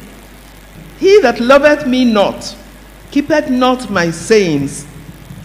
He 1.00 1.20
that 1.20 1.42
loveth 1.42 1.86
me 1.86 2.06
not, 2.06 2.56
keepeth 3.12 3.50
not 3.50 3.90
my 3.90 4.10
sayings, 4.10 4.88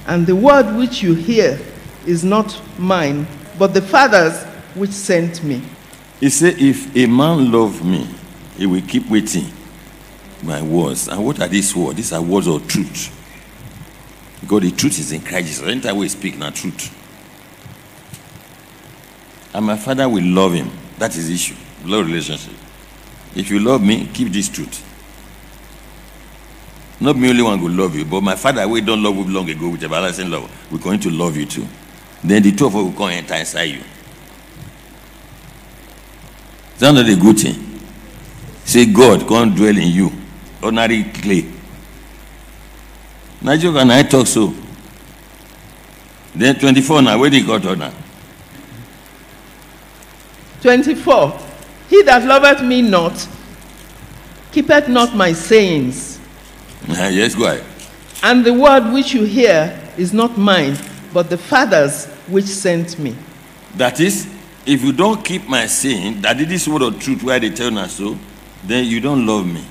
and 0.06 0.24
the 0.24 0.36
word 0.36 0.76
which 0.76 1.02
you 1.02 1.14
hear 1.14 1.58
is 2.06 2.24
not 2.24 2.60
mine, 2.78 3.26
but 3.58 3.74
the 3.74 3.82
Father's 3.82 4.44
which 4.74 4.90
sent 4.90 5.42
me. 5.42 5.62
He 6.20 6.30
said, 6.30 6.58
If 6.58 6.94
a 6.96 7.06
man 7.06 7.50
love 7.50 7.84
me, 7.84 8.08
he 8.56 8.66
will 8.66 8.82
keep 8.82 9.08
waiting 9.08 9.46
my 10.42 10.62
words. 10.62 11.08
And 11.08 11.24
what 11.24 11.40
are 11.40 11.48
these 11.48 11.74
words? 11.74 11.96
These 11.96 12.12
are 12.12 12.22
words 12.22 12.46
of 12.46 12.66
truth. 12.68 13.12
Because 14.40 14.62
the 14.62 14.70
truth 14.70 14.98
is 14.98 15.12
in 15.12 15.20
Christ 15.20 15.48
Jesus. 15.48 15.66
Anytime 15.66 15.96
we 15.96 16.08
speak 16.08 16.36
now 16.38 16.50
truth. 16.50 16.92
And 19.54 19.64
my 19.64 19.76
father 19.76 20.08
will 20.08 20.24
love 20.24 20.52
him. 20.52 20.70
That 20.98 21.16
is 21.16 21.28
the 21.28 21.34
issue. 21.34 21.54
Love 21.84 22.06
relationship. 22.06 22.52
If 23.34 23.50
you 23.50 23.60
love 23.60 23.82
me, 23.82 24.08
keep 24.12 24.28
this 24.32 24.48
truth. 24.48 24.82
Not 27.00 27.16
me 27.16 27.28
only 27.28 27.42
one 27.42 27.60
will 27.60 27.70
love 27.70 27.94
you, 27.94 28.04
but 28.06 28.22
my 28.22 28.34
father 28.36 28.66
we 28.66 28.80
don't 28.80 29.02
love 29.02 29.16
you 29.16 29.24
long 29.24 29.48
ago 29.50 29.68
with 29.68 29.82
everlasting 29.82 30.30
love. 30.30 30.50
We're 30.72 30.78
going 30.78 31.00
to 31.00 31.10
love 31.10 31.36
you 31.36 31.44
too. 31.44 31.66
Then 32.22 32.42
the 32.42 32.52
two 32.52 32.66
of 32.66 32.74
us 32.76 32.82
will 32.82 32.92
come 32.92 33.10
and 33.10 33.18
enter 33.18 33.34
inside 33.34 33.64
you. 33.64 33.82
Is 36.74 36.80
that 36.80 36.92
not 36.92 37.08
a 37.08 37.16
good 37.16 37.38
thing? 37.38 37.80
Say 38.64 38.86
God 38.86 39.26
can't 39.28 39.54
dwell 39.54 39.76
in 39.76 39.88
you. 39.88 40.10
Ordinary 40.62 41.04
clay. 41.04 41.46
Now 43.40 43.56
can 43.56 43.90
I 43.90 44.02
talk 44.02 44.26
so? 44.26 44.52
Then 46.34 46.58
24 46.58 47.02
now, 47.02 47.18
where 47.18 47.30
did 47.30 47.48
on 47.48 47.78
now? 47.78 47.92
24. 50.60 51.38
He 51.88 52.02
that 52.02 52.24
loveth 52.24 52.62
me 52.62 52.82
not, 52.82 53.26
keepeth 54.52 54.88
not 54.88 55.14
my 55.14 55.32
sayings. 55.32 56.18
Uh-huh, 56.88 57.08
yes, 57.08 57.34
go 57.34 57.46
ahead. 57.46 57.64
And 58.22 58.44
the 58.44 58.52
word 58.52 58.92
which 58.92 59.14
you 59.14 59.22
hear 59.24 59.80
is 59.96 60.12
not 60.12 60.36
mine, 60.36 60.76
but 61.12 61.30
the 61.30 61.38
Father's 61.38 62.06
which 62.28 62.44
sent 62.44 62.98
me. 62.98 63.16
That 63.76 64.00
is, 64.00 64.26
if 64.64 64.82
you 64.82 64.92
don't 64.92 65.24
keep 65.24 65.48
my 65.48 65.66
saying, 65.66 66.22
that 66.22 66.40
it 66.40 66.50
is 66.50 66.68
word 66.68 66.82
of 66.82 66.98
truth 67.00 67.22
where 67.22 67.38
they 67.38 67.50
tell 67.50 67.76
us 67.78 67.96
so, 67.96 68.18
then 68.64 68.86
you 68.86 69.00
don't 69.00 69.26
love 69.26 69.46
me. 69.46 69.64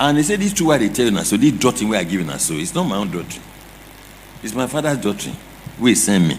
And 0.00 0.18
they 0.18 0.22
say 0.24 0.34
this 0.34 0.52
true 0.52 0.66
why 0.66 0.78
they 0.78 0.88
tell 0.88 1.16
us 1.16 1.28
so, 1.28 1.36
this 1.36 1.52
doctrine 1.52 1.90
we 1.90 1.96
are 1.96 2.02
giving 2.02 2.28
us 2.28 2.46
so, 2.46 2.54
it's 2.54 2.74
not 2.74 2.84
my 2.84 2.96
own 2.96 3.10
doctrine. 3.10 3.44
It's 4.42 4.52
my 4.52 4.66
father's 4.66 4.98
doctrine. 4.98 5.36
We 5.78 5.94
send 5.94 6.26
me. 6.26 6.38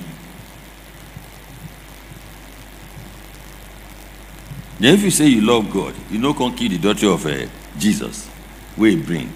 Then 4.84 4.96
if 4.96 5.04
you 5.04 5.12
say 5.12 5.28
you 5.28 5.40
love 5.40 5.72
God, 5.72 5.96
you 6.12 6.20
know 6.20 6.34
can't 6.34 6.58
kill 6.58 6.68
the 6.68 6.78
daughter 6.78 7.08
of 7.08 7.26
uh, 7.26 7.48
Jesus. 7.78 8.30
We 8.78 8.98
bring. 8.98 9.32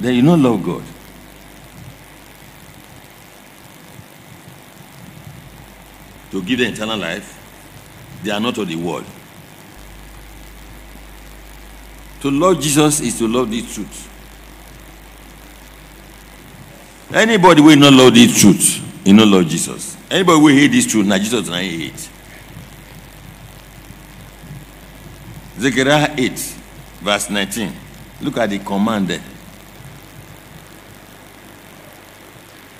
Then 0.00 0.14
you 0.14 0.22
don't 0.22 0.42
love 0.42 0.64
God. 0.64 0.82
To 6.32 6.42
give 6.42 6.58
them 6.58 6.72
eternal 6.72 6.98
life, 6.98 7.38
they 8.24 8.32
are 8.32 8.40
not 8.40 8.58
of 8.58 8.66
the 8.66 8.74
world. 8.74 9.04
To 12.22 12.32
love 12.32 12.60
Jesus 12.60 12.98
is 12.98 13.16
to 13.18 13.28
love 13.28 13.48
the 13.48 13.62
truth. 13.62 14.08
Anybody 17.14 17.60
will 17.62 17.76
not 17.76 17.92
love 17.92 18.12
this 18.12 18.40
truth, 18.40 19.06
you 19.06 19.14
not 19.14 19.28
love 19.28 19.46
Jesus. 19.46 19.96
Anybody 20.10 20.40
will 20.40 20.52
hate 20.52 20.72
this 20.72 20.88
truth, 20.88 21.06
now 21.06 21.18
Jesus 21.18 21.46
not 21.46 21.60
hate. 21.60 22.08
Zechariah 25.58 26.14
8, 26.16 26.30
verse 27.00 27.30
19. 27.30 27.72
Look 28.22 28.38
at 28.38 28.50
the 28.50 28.58
command 28.58 29.08
there. 29.08 29.22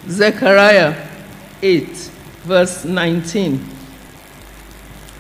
Zechariah 0.09 1.09
8, 1.63 1.87
verse 2.45 2.85
19. 2.85 3.69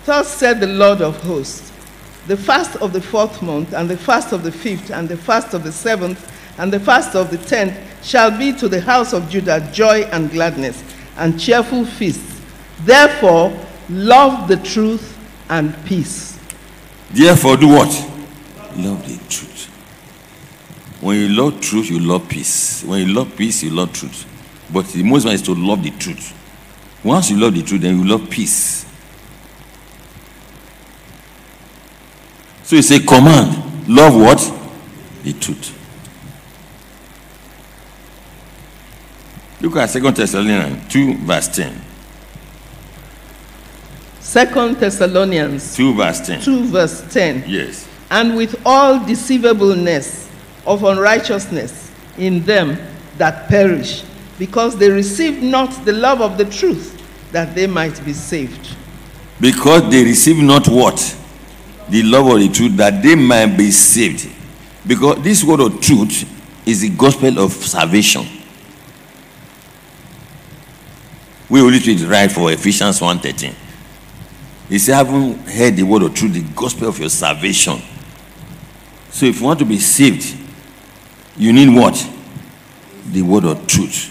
Thus 0.05 0.29
said 0.29 0.61
the 0.61 0.67
Lord 0.67 1.01
of 1.03 1.23
hosts 1.23 1.71
The 2.27 2.37
fast 2.37 2.77
of 2.77 2.93
the 2.93 3.01
fourth 3.01 3.43
month, 3.43 3.75
and 3.75 3.89
the 3.89 3.97
fast 3.97 4.33
of 4.33 4.43
the 4.43 4.53
fifth, 4.53 4.91
and 4.91 5.09
the 5.09 5.17
fast 5.17 5.55
of 5.55 5.63
the 5.63 5.73
seventh, 5.73 6.33
and 6.59 6.73
the 6.73 6.81
fast 6.81 7.15
of 7.15 7.31
the 7.31 7.39
tenth 7.39 7.77
shall 8.05 8.37
be 8.37 8.53
to 8.55 8.69
the 8.69 8.81
house 8.81 9.13
of 9.13 9.29
Judah 9.29 9.69
joy 9.73 10.03
and 10.05 10.31
gladness, 10.31 10.83
and 11.17 11.39
cheerful 11.39 11.85
feasts. 11.85 12.41
Therefore, 12.81 13.57
love 13.89 14.49
the 14.49 14.57
truth 14.57 15.19
and 15.49 15.77
peace. 15.85 16.32
Therefore, 17.13 17.57
do 17.57 17.69
what? 17.69 17.89
Love 18.77 19.07
the 19.07 19.19
truth. 19.29 19.67
When 21.01 21.19
you 21.19 21.29
love 21.29 21.61
truth, 21.61 21.91
you 21.91 21.99
love 21.99 22.29
peace. 22.29 22.85
When 22.85 23.07
you 23.07 23.13
love 23.13 23.37
peace, 23.37 23.63
you 23.63 23.71
love 23.71 23.93
truth. 23.93 24.27
But 24.73 24.87
the 24.89 25.03
most 25.03 25.25
one 25.25 25.35
is 25.35 25.43
to 25.43 25.55
love 25.55 25.83
the 25.83 25.91
truth. 25.91 26.39
Once 27.05 27.31
you 27.31 27.39
love 27.39 27.55
the 27.55 27.63
truth, 27.63 27.83
then 27.83 27.99
you 27.99 28.05
love 28.05 28.31
peace. 28.31 28.87
So 32.63 32.77
it's 32.77 32.91
a 32.91 33.01
command. 33.01 33.89
Love 33.89 34.15
what? 34.15 34.39
The 35.25 35.33
truth. 35.35 35.79
Look 39.61 39.77
at 39.77 39.91
2 39.91 40.01
Thessalonians 40.11 40.93
2, 40.93 41.19
verse 41.19 41.49
10. 41.49 41.91
Second 44.33 44.78
Thessalonians 44.78 45.76
2, 45.76 45.93
verse 45.93 46.26
10. 46.26 46.41
2, 46.41 46.64
verse 46.68 47.03
10. 47.12 47.45
Yes. 47.47 47.87
And 48.11 48.35
with 48.35 48.59
all 48.64 48.99
deceivableness 49.05 50.26
of 50.66 50.85
unrighteousness 50.85 51.93
in 52.16 52.43
them 52.45 52.78
that 53.18 53.47
perish, 53.51 54.05
because 54.39 54.78
they 54.78 54.89
received 54.89 55.43
not 55.43 55.85
the 55.85 55.93
love 55.93 56.22
of 56.22 56.39
the 56.39 56.47
truth, 56.47 56.99
that 57.30 57.55
they 57.55 57.66
might 57.66 58.03
be 58.07 58.14
saved. 58.14 58.74
Because 59.39 59.91
they 59.91 60.03
receive 60.03 60.39
not 60.43 60.66
what? 60.66 60.97
The 61.91 62.03
love 62.03 62.28
of 62.28 62.41
the 62.41 62.49
truth, 62.49 62.74
that 62.78 63.03
they 63.03 63.14
might 63.14 63.55
be 63.59 63.70
saved. 63.70 64.30
Because 64.87 65.22
this 65.22 65.45
word 65.45 65.61
of 65.61 65.78
truth 65.83 66.26
is 66.66 66.80
the 66.80 66.89
gospel 66.89 67.39
of 67.39 67.53
salvation. 67.53 68.24
We 71.51 71.61
will 71.61 71.68
read 71.70 71.87
it 71.87 72.09
right 72.09 72.33
for 72.33 72.51
Ephesians 72.51 72.99
1.13. 72.99 73.57
He 74.73 74.79
said, 74.79 74.95
having 74.95 75.37
heard 75.41 75.77
the 75.77 75.83
word 75.83 76.01
of 76.01 76.14
truth, 76.14 76.33
the 76.33 76.41
gospel 76.55 76.89
of 76.89 76.99
your 76.99 77.11
salvation. 77.11 77.79
So 79.11 79.27
if 79.27 79.39
you 79.39 79.45
want 79.45 79.59
to 79.59 79.66
be 79.66 79.79
saved, 79.79 80.35
you 81.37 81.53
need 81.53 81.68
what? 81.68 82.11
The 83.11 83.20
word 83.20 83.45
of 83.45 83.66
truth. 83.66 84.09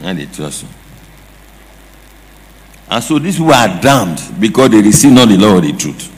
And 0.00 0.32
trust 0.32 0.62
you. 0.62 0.68
And 2.88 3.04
so 3.04 3.18
these 3.18 3.36
people 3.36 3.52
are 3.52 3.68
damned 3.78 4.40
because 4.40 4.70
they 4.70 4.80
receive 4.80 5.12
not 5.12 5.28
the 5.28 5.36
law 5.36 5.58
of 5.58 5.62
the 5.64 5.72
truth. 5.74 6.10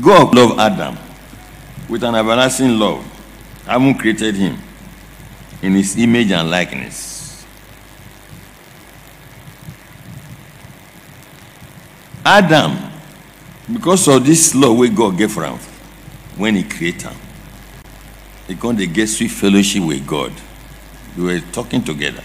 God 0.00 0.34
loved 0.34 0.58
Adam 0.58 0.96
with 1.86 2.02
an 2.02 2.14
everlasting 2.14 2.78
love, 2.78 3.04
having 3.68 3.96
created 3.96 4.34
him 4.34 4.58
in 5.62 5.72
his 5.74 5.96
image 5.98 6.32
and 6.32 6.50
likeness. 6.50 7.44
Adam, 12.24 12.76
because 13.72 14.08
of 14.08 14.24
this 14.24 14.54
law 14.54 14.72
where 14.72 14.88
God 14.88 15.18
gave 15.18 15.32
for 15.32 15.46
when 16.36 16.56
he 16.56 16.64
created 16.64 17.12
he 18.46 18.54
can't 18.54 18.78
get 18.94 19.06
sweet 19.08 19.28
fellowship 19.30 19.82
with 19.82 20.06
God. 20.06 20.32
They 21.14 21.22
were 21.22 21.40
talking 21.52 21.84
together. 21.84 22.24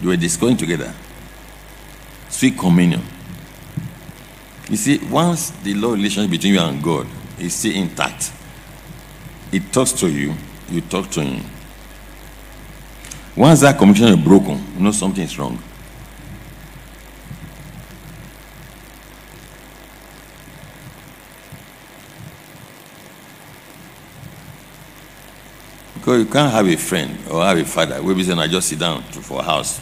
They 0.00 0.08
were 0.08 0.16
discussing 0.16 0.56
together. 0.56 0.92
Sweet 2.28 2.58
communion. 2.58 3.02
You 4.68 4.76
see, 4.76 4.98
once 5.08 5.50
the 5.50 5.74
law 5.74 5.92
relationship 5.92 6.32
between 6.32 6.54
you 6.54 6.60
and 6.60 6.82
God 6.82 7.06
is 7.38 7.54
still 7.54 7.74
intact, 7.74 8.32
it 9.52 9.72
talks 9.72 9.92
to 9.92 10.10
you, 10.10 10.34
you 10.70 10.80
talk 10.82 11.10
to 11.10 11.22
him. 11.22 11.44
Once 13.36 13.60
that 13.60 13.78
communication 13.78 14.18
is 14.18 14.24
broken, 14.24 14.62
you 14.74 14.80
know 14.82 14.90
something 14.90 15.22
is 15.24 15.38
wrong. 15.38 15.58
Because 25.94 26.24
you 26.24 26.26
can't 26.26 26.52
have 26.52 26.66
a 26.66 26.76
friend 26.76 27.18
or 27.30 27.44
have 27.44 27.58
a 27.58 27.64
father 27.64 28.02
where 28.02 28.14
be 28.14 28.24
saying, 28.24 28.38
I 28.38 28.46
just 28.48 28.68
sit 28.68 28.78
down 28.78 29.02
to, 29.12 29.20
for 29.20 29.40
a 29.40 29.42
house 29.42 29.80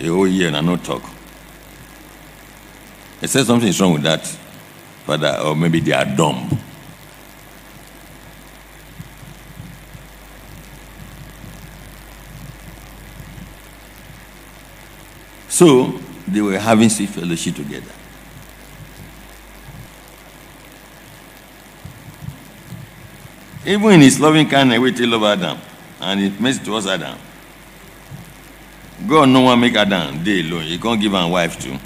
a 0.00 0.06
whole 0.06 0.26
year 0.26 0.48
and 0.48 0.56
I 0.56 0.60
not 0.60 0.84
talk. 0.84 1.02
They 3.20 3.26
said 3.26 3.46
something 3.46 3.68
is 3.68 3.80
wrong 3.80 3.94
with 3.94 4.02
that 4.02 4.24
father, 5.06 5.40
or 5.44 5.56
maybe 5.56 5.80
they 5.80 5.92
are 5.92 6.04
dumb. 6.04 6.56
So 15.58 15.88
they 16.28 16.40
were 16.40 16.56
having 16.56 16.88
sweet 16.88 17.08
fellowship 17.08 17.56
together. 17.56 17.90
Even 23.66 23.90
in 23.94 24.00
his 24.02 24.20
loving 24.20 24.48
kindness, 24.48 24.78
we 24.78 24.94
still 24.94 25.08
love 25.08 25.24
Adam. 25.24 25.58
And 25.98 26.20
it 26.20 26.40
makes 26.40 26.60
towards 26.60 26.86
Adam. 26.86 27.18
God 29.08 29.30
no 29.30 29.40
one 29.40 29.58
make 29.58 29.74
Adam 29.74 30.22
day 30.22 30.42
alone. 30.42 30.62
He 30.62 30.78
can't 30.78 31.00
give 31.00 31.12
a 31.12 31.26
wife 31.26 31.58
too. 31.58 31.76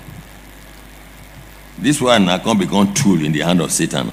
This 1.78 1.98
one 1.98 2.26
now 2.26 2.36
can 2.36 2.58
become 2.58 2.92
tool 2.92 3.24
in 3.24 3.32
the 3.32 3.40
hand 3.40 3.62
of 3.62 3.72
Satan. 3.72 4.12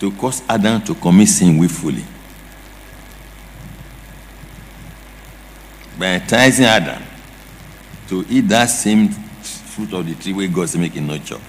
To 0.00 0.10
cause 0.12 0.42
Adam 0.48 0.80
to 0.80 0.94
commit 0.94 1.28
sin 1.28 1.58
willfully. 1.58 2.06
By 5.98 6.06
enticing 6.14 6.66
Adam 6.66 7.02
to 8.08 8.24
eat 8.28 8.42
that 8.48 8.66
same 8.66 9.08
fruit 9.08 9.92
of 9.92 10.06
the 10.06 10.14
tree 10.14 10.32
where 10.32 10.48
God 10.48 10.62
is 10.62 10.76
making 10.76 11.06
no 11.06 11.18
chop. 11.18 11.40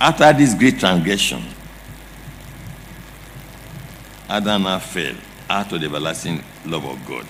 After 0.00 0.32
this 0.32 0.54
great 0.54 0.78
transgression, 0.78 1.42
Adam 4.28 4.62
now 4.62 4.78
fell 4.78 5.14
out 5.48 5.72
of 5.72 5.80
the 5.80 5.86
everlasting 5.86 6.42
love 6.66 6.84
of 6.84 7.06
God. 7.06 7.26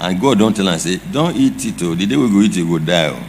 And 0.00 0.20
God 0.20 0.38
don't 0.38 0.54
tell 0.54 0.68
am 0.68 0.78
say, 0.78 1.00
don't 1.10 1.36
eat 1.36 1.64
it 1.64 1.82
o. 1.82 1.94
The 1.94 2.06
day 2.06 2.16
we 2.16 2.30
go 2.30 2.40
eat 2.40 2.56
it, 2.56 2.60
you 2.60 2.78
die 2.78 3.08
o. 3.08 3.20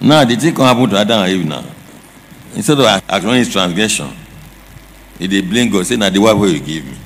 Now 0.00 0.24
the 0.24 0.36
thing 0.36 0.54
come 0.54 0.64
happen 0.64 0.88
to 0.90 0.96
Adam 0.96 1.20
and 1.22 1.30
Eve 1.32 1.46
now. 1.46 1.64
Instead 2.54 2.78
of 2.80 2.86
acknowledging 2.86 3.34
his 3.34 3.52
transgression, 3.52 4.10
he 5.18 5.28
dey 5.28 5.42
blame 5.42 5.70
God 5.70 5.86
say 5.86 5.96
na 5.96 6.08
the 6.08 6.18
wife 6.18 6.36
wey 6.38 6.48
you 6.52 6.60
give 6.60 6.84
me. 6.86 6.96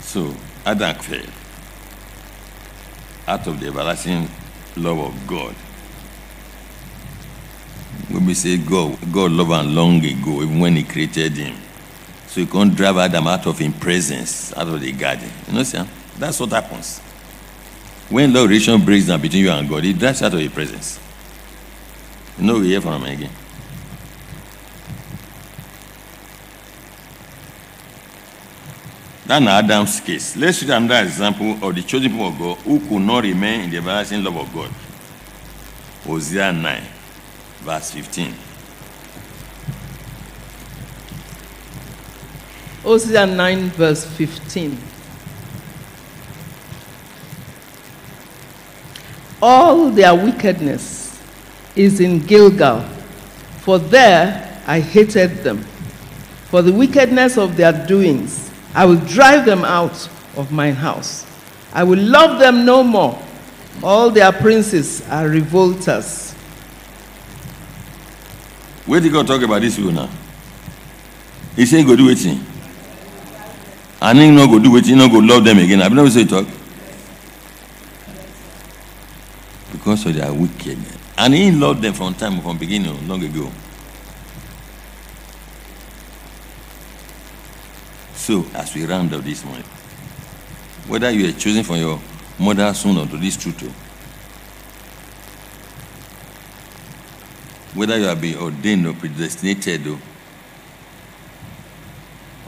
So 0.00 0.34
Adam 0.64 0.94
fell 0.96 1.26
out 3.26 3.46
of 3.48 3.58
the 3.58 3.66
everlasting 3.66 4.28
love 4.76 4.98
of 4.98 5.26
God. 5.26 5.54
When 8.10 8.26
we 8.26 8.34
say 8.34 8.58
God, 8.58 8.96
God 9.12 9.32
loved 9.32 9.66
him 9.66 9.74
long 9.74 10.04
ago, 10.04 10.42
even 10.42 10.60
when 10.60 10.76
he 10.76 10.84
created 10.84 11.32
him. 11.32 11.56
So 12.28 12.40
he 12.40 12.46
can't 12.46 12.74
drive 12.76 12.96
Adam 12.96 13.26
out 13.26 13.46
of 13.46 13.58
his 13.58 13.74
presence, 13.74 14.52
out 14.56 14.68
of 14.68 14.80
the 14.80 14.92
garden. 14.92 15.30
You 15.48 15.54
know, 15.54 15.62
see, 15.64 15.82
that's 16.18 16.38
what 16.38 16.50
happens. 16.50 17.00
When 18.10 18.32
love 18.32 18.48
relation 18.48 18.84
breaks 18.84 19.06
down 19.06 19.20
between 19.20 19.44
you 19.44 19.50
and 19.50 19.68
God, 19.68 19.84
he 19.84 19.92
drives 19.92 20.22
out 20.22 20.34
of 20.34 20.40
your 20.40 20.50
presence. 20.50 21.00
You 22.38 22.44
know, 22.44 22.58
we 22.58 22.68
hear 22.68 22.80
from 22.80 23.02
him 23.02 23.12
again. 23.12 23.30
That's 29.26 29.46
Adam's 29.46 30.00
case. 30.00 30.36
Let's 30.36 30.62
read 30.62 30.70
another 30.70 31.06
example 31.06 31.52
of 31.62 31.74
the 31.74 31.82
chosen 31.82 32.10
people 32.10 32.28
of 32.28 32.38
God 32.38 32.58
who 32.58 32.78
could 32.78 33.00
not 33.00 33.22
remain 33.22 33.62
in 33.62 33.70
the 33.70 33.78
everlasting 33.78 34.22
love 34.22 34.36
of 34.36 34.52
God. 34.52 34.70
Hosea 36.06 36.52
9, 36.52 36.82
verse 37.62 37.90
15. 37.90 38.34
Hosea 42.82 43.26
9, 43.26 43.70
verse 43.70 44.04
15. 44.04 44.76
All 49.46 49.90
their 49.90 50.14
wickedness 50.14 51.20
is 51.76 52.00
in 52.00 52.20
Gilgal, 52.20 52.80
for 53.60 53.78
there 53.78 54.62
I 54.66 54.80
hated 54.80 55.44
them. 55.44 55.58
For 56.48 56.62
the 56.62 56.72
wickedness 56.72 57.36
of 57.36 57.54
their 57.54 57.70
doings, 57.86 58.50
I 58.74 58.86
will 58.86 58.96
drive 59.04 59.44
them 59.44 59.62
out 59.62 60.08
of 60.34 60.50
mine 60.50 60.72
house. 60.72 61.26
I 61.74 61.84
will 61.84 61.98
love 61.98 62.40
them 62.40 62.64
no 62.64 62.82
more. 62.82 63.22
All 63.82 64.08
their 64.08 64.32
princes 64.32 65.06
are 65.10 65.28
revolters. 65.28 66.32
Where 68.86 69.00
did 69.00 69.12
God 69.12 69.26
talk 69.26 69.42
about 69.42 69.60
this 69.60 69.76
people 69.76 69.92
now? 69.92 70.08
He 71.54 71.66
said, 71.66 71.84
go 71.84 71.94
do 71.96 72.08
it. 72.08 72.24
And 74.00 74.18
he 74.18 74.30
not 74.30 74.48
go 74.48 74.58
do 74.58 74.74
it, 74.78 74.86
he 74.86 74.94
not 74.94 75.10
go 75.10 75.18
love 75.18 75.44
them 75.44 75.58
again. 75.58 75.82
I've 75.82 75.92
never 75.92 76.08
say 76.08 76.24
talk. 76.24 76.46
Because 79.84 80.06
of 80.06 80.14
their 80.14 80.32
wickedness. 80.32 80.96
And 81.18 81.34
he 81.34 81.50
loved 81.50 81.82
them 81.82 81.92
from 81.92 82.14
time, 82.14 82.40
from 82.40 82.56
beginning, 82.56 83.06
long 83.06 83.22
ago. 83.22 83.52
So, 88.14 88.46
as 88.54 88.74
we 88.74 88.86
round 88.86 89.12
up 89.12 89.22
this 89.22 89.44
morning, 89.44 89.66
whether 90.88 91.10
you 91.10 91.28
are 91.28 91.32
chosen 91.32 91.64
from 91.64 91.76
your 91.76 92.00
mother's 92.38 92.78
son 92.78 92.96
or 92.96 93.06
to 93.06 93.18
this 93.18 93.36
truth, 93.36 93.62
oh, 93.62 93.74
whether 97.78 97.98
you 97.98 98.04
have 98.04 98.22
been 98.22 98.38
ordained 98.38 98.86
or 98.86 98.94
predestinated, 98.94 99.82
oh, 99.86 99.98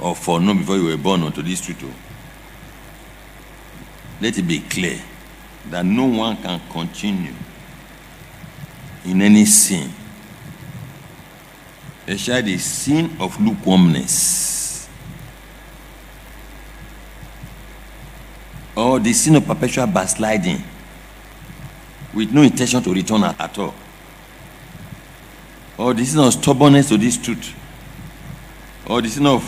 or 0.01 0.16
foreknown 0.16 0.57
before 0.61 0.76
you 0.78 0.87
were 0.87 0.97
born 0.97 1.22
unto 1.22 1.43
this 1.43 1.61
truth. 1.61 1.84
oh. 1.84 1.95
Let 4.22 4.39
it 4.39 4.49
be 4.49 4.61
clear 4.61 5.03
that 5.71 5.85
no 5.85 6.05
one 6.07 6.37
can 6.37 6.61
continue 6.71 7.35
in 9.05 9.23
any 9.23 9.45
sin. 9.45 9.91
Especially 12.07 12.53
the 12.53 12.59
sin 12.59 13.17
of 13.19 13.41
lukewarmness. 13.41 14.89
Or 18.77 19.01
the 19.01 19.12
sin 19.12 19.37
of 19.37 19.47
perpetual 19.47 19.87
backsliding 19.87 20.62
with 22.14 22.33
no 22.33 22.43
intention 22.43 22.83
to 22.83 22.93
return 22.93 23.25
at, 23.25 23.41
at 23.41 23.59
all. 23.59 23.75
Or 25.79 25.95
the 25.95 26.05
sin 26.05 26.21
of 26.21 26.33
stubbornness 26.33 26.89
to 26.91 26.99
this 26.99 27.17
truth. 27.17 27.55
Or 28.87 29.03
the 29.03 29.09
sin 29.09 29.27
of 29.27 29.45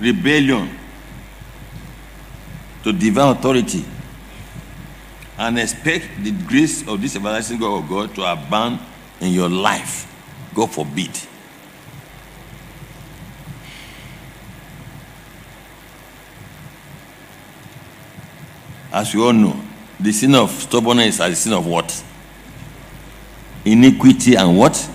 rebellion 0.00 0.68
to 2.82 2.92
divine 2.92 3.36
authority 3.36 3.84
and 5.38 5.58
expect 5.58 6.08
the 6.22 6.30
grace 6.30 6.86
of 6.86 7.00
this 7.00 7.16
everlasting 7.16 7.58
God 7.58 7.82
of 7.82 7.88
God 7.88 8.14
to 8.14 8.22
abound 8.30 8.78
in 9.20 9.32
your 9.32 9.48
life. 9.48 10.10
God 10.54 10.70
forbid. 10.70 11.10
As 18.92 19.12
you 19.12 19.24
all 19.24 19.32
know, 19.32 19.60
the 19.98 20.12
sin 20.12 20.36
of 20.36 20.50
stubbornness 20.50 21.14
is 21.14 21.18
the 21.18 21.34
sin 21.34 21.52
of 21.52 21.66
what? 21.66 22.04
Iniquity 23.64 24.36
and 24.36 24.56
what? 24.56 24.88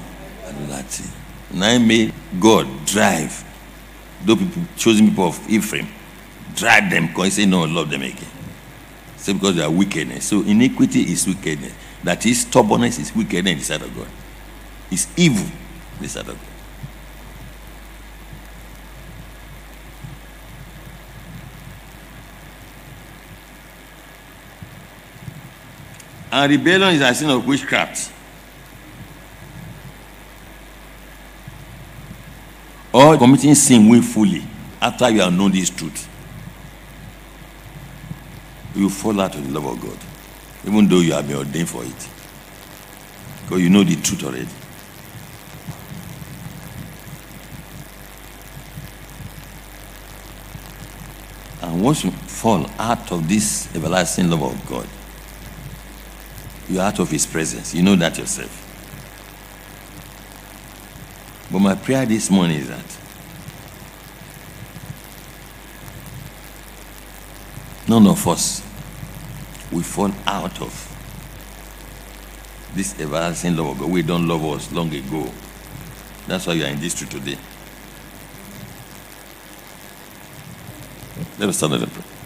Idolatry. 0.47 1.05
Now 1.51 1.77
may 1.79 2.13
God 2.39 2.85
drive 2.85 3.43
those 4.23 4.37
people, 4.37 4.61
chosen 4.77 5.09
people 5.09 5.25
of 5.25 5.49
Ephraim, 5.49 5.87
drive 6.55 6.89
them 6.89 7.07
because 7.07 7.25
he 7.25 7.43
said, 7.43 7.49
No, 7.49 7.63
love 7.63 7.89
them 7.89 8.03
again. 8.03 8.38
Say 9.19 9.33
because 9.33 9.55
they 9.57 9.63
are 9.63 9.69
wickedness. 9.69 10.25
So 10.25 10.41
iniquity 10.43 11.01
is 11.01 11.27
wickedness. 11.27 11.73
That 12.03 12.25
is 12.25 12.41
stubbornness 12.41 12.99
is 12.99 13.13
wickedness 13.13 13.51
in 13.51 13.57
the 13.59 13.63
sight 13.65 13.81
of 13.81 13.95
God. 13.95 14.07
It's 14.89 15.07
evil 15.17 15.45
in 15.45 16.01
the 16.01 16.07
sight 16.07 16.27
of 16.27 16.35
God. 16.35 16.49
And 26.31 26.51
rebellion 26.51 26.95
is 26.95 27.01
a 27.01 27.13
sin 27.13 27.29
of 27.29 27.45
witchcraft. 27.45 28.13
Or 32.93 33.17
committing 33.17 33.55
sin 33.55 33.89
willfully 33.89 34.43
after 34.81 35.09
you 35.09 35.21
have 35.21 35.33
known 35.33 35.51
this 35.51 35.69
truth. 35.69 36.08
You 38.75 38.89
fall 38.89 39.19
out 39.19 39.35
of 39.35 39.45
the 39.45 39.59
love 39.59 39.65
of 39.65 39.81
God, 39.81 39.97
even 40.65 40.87
though 40.87 40.99
you 40.99 41.13
have 41.13 41.27
been 41.27 41.37
ordained 41.37 41.69
for 41.69 41.83
it. 41.83 42.09
Because 43.43 43.61
you 43.61 43.69
know 43.69 43.83
the 43.83 43.95
truth 43.95 44.23
already. 44.23 44.47
And 51.61 51.83
once 51.83 52.03
you 52.03 52.11
fall 52.11 52.69
out 52.77 53.11
of 53.11 53.27
this 53.27 53.73
everlasting 53.75 54.29
love 54.29 54.43
of 54.43 54.65
God, 54.67 54.87
you're 56.69 56.83
out 56.83 56.99
of 56.99 57.09
His 57.09 57.25
presence. 57.25 57.73
You 57.73 57.83
know 57.83 57.95
that 57.95 58.17
yourself. 58.17 58.65
But 61.51 61.59
my 61.59 61.75
prayer 61.75 62.05
this 62.05 62.29
morning 62.29 62.59
is 62.59 62.69
that 62.69 62.98
none 67.89 68.05
of 68.05 68.27
us 68.27 68.61
will 69.71 69.81
fall 69.81 70.11
out 70.27 70.61
of 70.61 70.71
this 72.75 72.99
everlasting 72.99 73.57
love 73.57 73.67
of 73.69 73.79
God. 73.79 73.89
We 73.89 74.03
don't 74.03 74.27
love 74.27 74.45
us 74.45 74.71
long 74.71 74.93
ago. 74.93 75.27
That's 76.27 76.45
why 76.45 76.53
you 76.53 76.65
are 76.65 76.69
in 76.69 76.79
this 76.79 76.93
truth 76.93 77.09
today. 77.09 77.37
Let 81.39 81.49
us 81.49 81.57
stand 81.57 81.73
and 81.73 81.91
pray. 81.91 82.18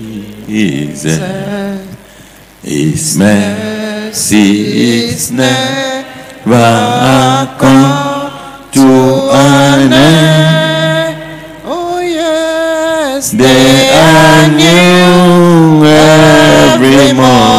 His 2.62 3.18
mercy 3.18 4.52
is 5.08 5.32
never 5.32 5.66
come 7.58 8.70
to 8.74 8.88
an 9.34 9.92
end. 9.92 11.18
Oh 11.66 12.00
yes, 12.00 13.32
They 13.32 13.90
are 13.90 14.48
new 14.54 15.84
every 15.84 17.14
morning, 17.14 17.59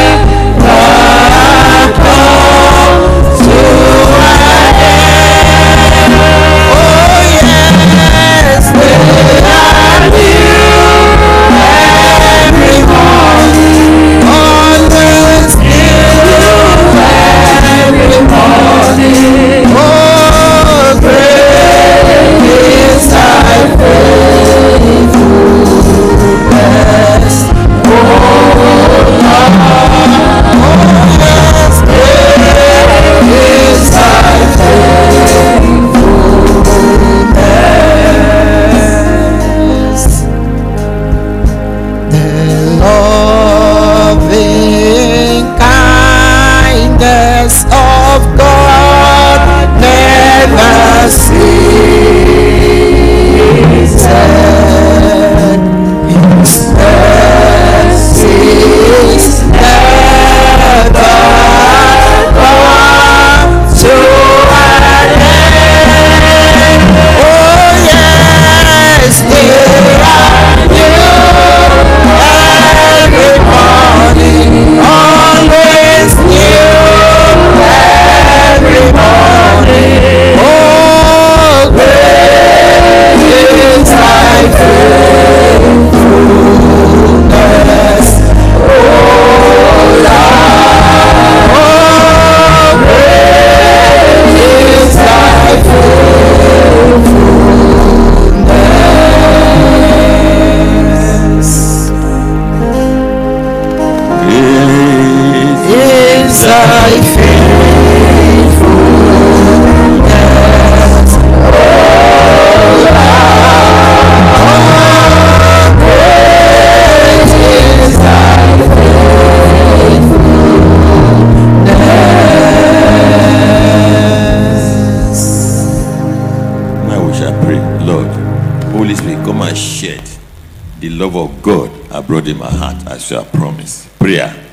love 131.04 131.16
of 131.16 131.42
God 131.42 131.70
abroad 131.90 132.28
in 132.28 132.38
my 132.38 132.50
heart 132.50 132.86
as 132.86 133.10
you 133.10 133.16
have 133.18 133.30
promised. 133.32 133.98
Prayer. 133.98 134.43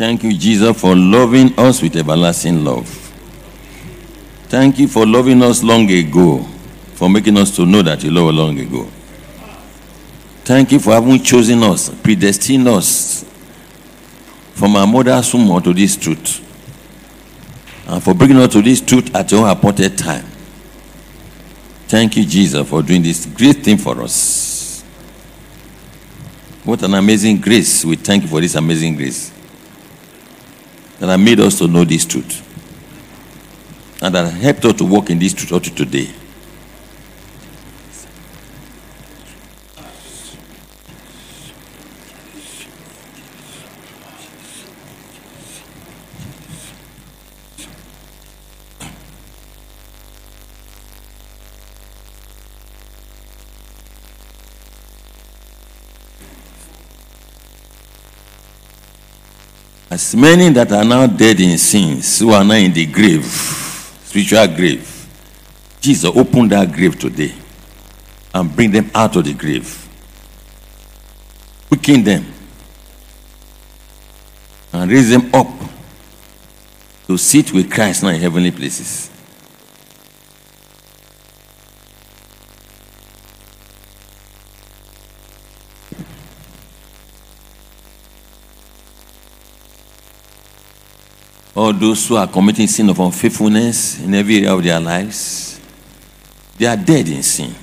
Thank 0.00 0.24
you, 0.24 0.32
Jesus, 0.32 0.80
for 0.80 0.96
loving 0.96 1.52
us 1.58 1.82
with 1.82 1.94
everlasting 1.94 2.64
love. 2.64 2.88
Thank 4.44 4.78
you 4.78 4.88
for 4.88 5.04
loving 5.06 5.42
us 5.42 5.62
long 5.62 5.90
ago, 5.90 6.38
for 6.94 7.10
making 7.10 7.36
us 7.36 7.54
to 7.56 7.66
know 7.66 7.82
that 7.82 8.02
you 8.02 8.10
love 8.10 8.28
us 8.28 8.34
long 8.34 8.58
ago. 8.58 8.84
Thank 10.42 10.72
you 10.72 10.78
for 10.78 10.94
having 10.94 11.22
chosen 11.22 11.62
us, 11.64 11.90
predestined 12.02 12.66
us 12.66 13.26
from 14.54 14.74
our 14.74 14.86
mother's 14.86 15.34
womb 15.34 15.62
to 15.62 15.74
this 15.74 15.98
truth, 15.98 16.40
and 17.86 18.02
for 18.02 18.14
bringing 18.14 18.38
us 18.38 18.54
to 18.54 18.62
this 18.62 18.80
truth 18.80 19.14
at 19.14 19.30
your 19.30 19.46
appointed 19.50 19.98
time. 19.98 20.24
Thank 21.88 22.16
you, 22.16 22.24
Jesus, 22.24 22.66
for 22.66 22.82
doing 22.82 23.02
this 23.02 23.26
great 23.26 23.56
thing 23.58 23.76
for 23.76 24.00
us. 24.00 24.80
What 26.64 26.82
an 26.84 26.94
amazing 26.94 27.38
grace. 27.38 27.84
We 27.84 27.96
thank 27.96 28.22
you 28.22 28.30
for 28.30 28.40
this 28.40 28.54
amazing 28.54 28.96
grace 28.96 29.32
that 31.00 31.08
have 31.08 31.20
made 31.20 31.40
us 31.40 31.58
to 31.58 31.66
know 31.66 31.84
this 31.84 32.04
truth 32.04 32.46
and 34.02 34.14
that 34.14 34.32
helped 34.32 34.64
us 34.64 34.74
to 34.74 34.84
walk 34.84 35.10
in 35.10 35.18
this 35.18 35.34
truth 35.34 35.52
up 35.52 35.62
to 35.62 35.74
today. 35.74 36.08
As 59.90 60.14
many 60.14 60.50
that 60.50 60.70
are 60.70 60.84
now 60.84 61.08
dead 61.08 61.40
in 61.40 61.58
sins, 61.58 62.20
who 62.20 62.30
are 62.30 62.44
now 62.44 62.54
in 62.54 62.72
the 62.72 62.86
grave, 62.86 63.24
spiritual 63.24 64.46
grave, 64.46 64.86
Jesus 65.80 66.04
opened 66.14 66.52
that 66.52 66.72
grave 66.72 66.96
today 66.96 67.34
and 68.32 68.54
bring 68.54 68.70
them 68.70 68.88
out 68.94 69.16
of 69.16 69.24
the 69.24 69.34
grave. 69.34 69.88
Quicken 71.66 72.04
them 72.04 72.24
and 74.72 74.90
raise 74.90 75.10
them 75.10 75.28
up 75.34 75.48
to 77.08 77.16
sit 77.18 77.52
with 77.52 77.68
Christ 77.68 78.04
now 78.04 78.10
in 78.10 78.20
heavenly 78.20 78.52
places. 78.52 79.10
All 91.60 91.74
those 91.74 92.08
who 92.08 92.16
are 92.16 92.26
committing 92.26 92.66
sin 92.66 92.88
of 92.88 92.98
unfaithfulness 92.98 94.00
in 94.00 94.14
every 94.14 94.38
area 94.38 94.54
of 94.54 94.64
their 94.64 94.80
lives, 94.80 95.60
they 96.56 96.64
are 96.64 96.76
dead 96.76 97.06
in 97.06 97.22
sin. 97.22 97.54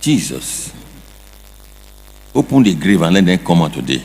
Jesus, 0.00 0.72
open 2.34 2.64
the 2.64 2.74
grave 2.74 3.00
and 3.02 3.14
let 3.14 3.24
them 3.24 3.38
come 3.38 3.62
out 3.62 3.72
today. 3.72 4.02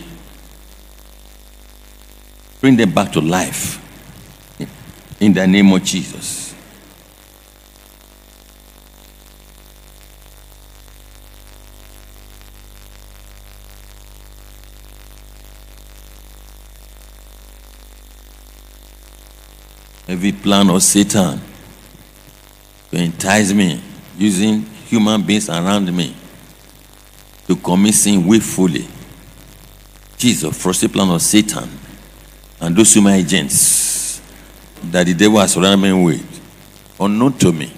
Bring 2.62 2.76
them 2.76 2.93
back 2.93 3.12
to 3.14 3.22
life 3.22 3.80
in 5.20 5.34
the 5.34 5.47
name 5.47 5.74
of 5.74 5.84
Jesus. 5.84 6.53
Every 20.14 20.32
plan 20.32 20.70
of 20.70 20.84
Satan 20.84 21.41
to 22.91 22.97
entice 22.97 23.51
me 23.51 23.82
using 24.16 24.61
human 24.86 25.24
beings 25.24 25.49
around 25.49 25.91
me 25.91 26.16
to 27.47 27.55
commit 27.55 27.95
sin 27.95 28.26
willfully. 28.28 28.88
Jesus, 30.16 30.61
frustrate 30.61 30.93
plan 30.93 31.09
of 31.09 31.20
Satan 31.20 31.68
and 32.61 32.76
those 32.76 32.93
human 32.93 33.14
agents 33.14 34.22
that 34.84 35.07
the 35.07 35.16
devil 35.16 35.39
has 35.39 35.53
surrounded 35.53 35.78
me 35.78 36.03
with, 36.03 36.95
unknown 36.99 37.34
to 37.39 37.51
me. 37.51 37.74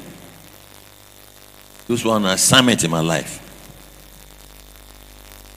Those 1.88 2.02
who 2.02 2.10
are 2.10 2.18
on 2.18 2.26
assignment 2.26 2.84
in 2.84 2.92
my 2.92 3.00
life 3.00 3.42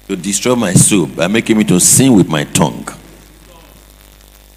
to 0.07 0.15
destroy 0.15 0.55
my 0.55 0.75
soul 0.75 1.07
by 1.07 1.27
making 1.27 1.59
me 1.59 1.65
to 1.65 1.81
sin 1.81 2.15
with 2.15 2.29
my 2.29 2.45
tongue 2.45 2.87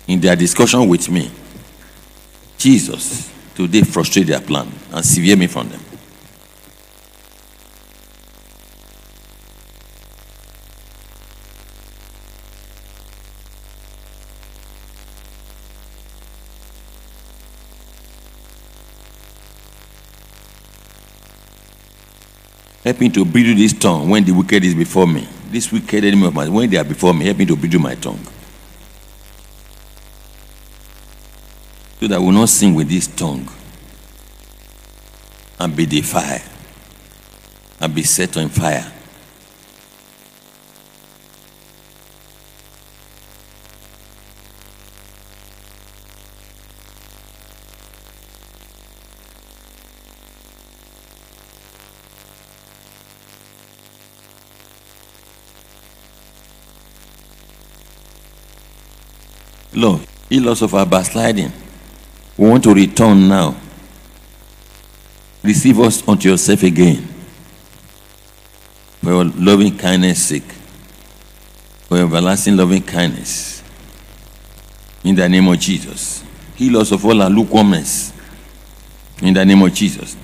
in 0.08 0.20
their 0.20 0.36
discussion 0.36 0.88
with 0.88 1.10
me. 1.10 1.32
Jesus, 2.62 3.34
today 3.56 3.82
frustrate 3.82 4.28
their 4.28 4.40
plan 4.40 4.72
and 4.92 5.04
sever 5.04 5.36
me 5.36 5.48
from 5.48 5.68
them. 5.68 5.80
Help 22.84 23.00
me 23.00 23.10
to 23.10 23.26
bridle 23.26 23.56
this 23.56 23.74
tongue 23.74 24.08
when 24.08 24.24
the 24.24 24.32
wicked 24.32 24.64
is 24.64 24.76
before 24.76 25.08
me. 25.08 25.28
This 25.50 25.72
wicked 25.72 26.06
enemy 26.06 26.28
of 26.28 26.36
mine, 26.36 26.54
when 26.54 26.70
they 26.70 26.78
are 26.78 26.84
before 26.84 27.16
me, 27.16 27.26
help 27.26 27.40
me 27.40 27.46
to 27.48 27.56
bridle 27.56 27.80
my 27.80 27.96
tongue. 27.96 28.20
So 32.02 32.08
that 32.08 32.16
I 32.16 32.18
will 32.18 32.32
not 32.32 32.50
sing 32.50 32.74
with 32.74 32.90
this 32.90 33.06
tongue 33.06 33.48
and 35.60 35.76
be 35.76 35.86
defiled 35.86 36.42
and 37.80 37.94
be 37.94 38.02
set 38.02 38.38
on 38.38 38.50
fire. 38.50 38.92
Lord, 59.74 60.02
heal 60.30 60.50
us 60.50 60.64
of 60.64 60.74
our 60.74 60.88
backsliding. 60.88 61.54
We 62.42 62.50
want 62.50 62.64
to 62.64 62.74
return 62.74 63.28
now. 63.28 63.56
Receive 65.44 65.80
us 65.80 66.08
unto 66.08 66.28
yourself 66.28 66.64
again. 66.64 67.08
For 69.04 69.12
your 69.12 69.26
loving 69.26 69.78
kindness 69.78 70.26
sake. 70.26 70.52
For 71.84 71.98
your 71.98 72.08
everlasting 72.08 72.58
loving 72.58 72.82
kindness. 72.82 73.62
In 75.04 75.14
the 75.14 75.30
name 75.30 75.48
of 75.50 75.60
Jesus. 75.60 76.24
Heal 76.56 76.78
us 76.80 76.92
of 76.92 77.06
all 77.06 77.22
our 77.22 77.30
lukewarmness. 77.30 78.12
In 79.22 79.36
the 79.36 79.46
name 79.46 79.62
of 79.62 79.72
Jesus. 79.72 80.18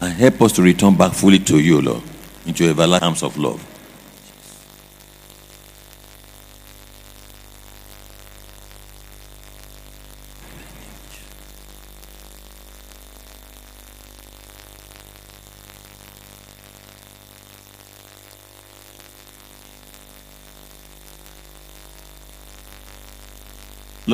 And 0.00 0.10
help 0.10 0.40
us 0.40 0.52
to 0.52 0.62
return 0.62 0.96
back 0.96 1.12
fully 1.12 1.40
to 1.40 1.58
you, 1.58 1.82
Lord. 1.82 2.02
Into 2.46 2.64
your 2.64 2.70
everlasting 2.70 3.06
arms 3.06 3.22
of 3.22 3.36
love. 3.36 3.73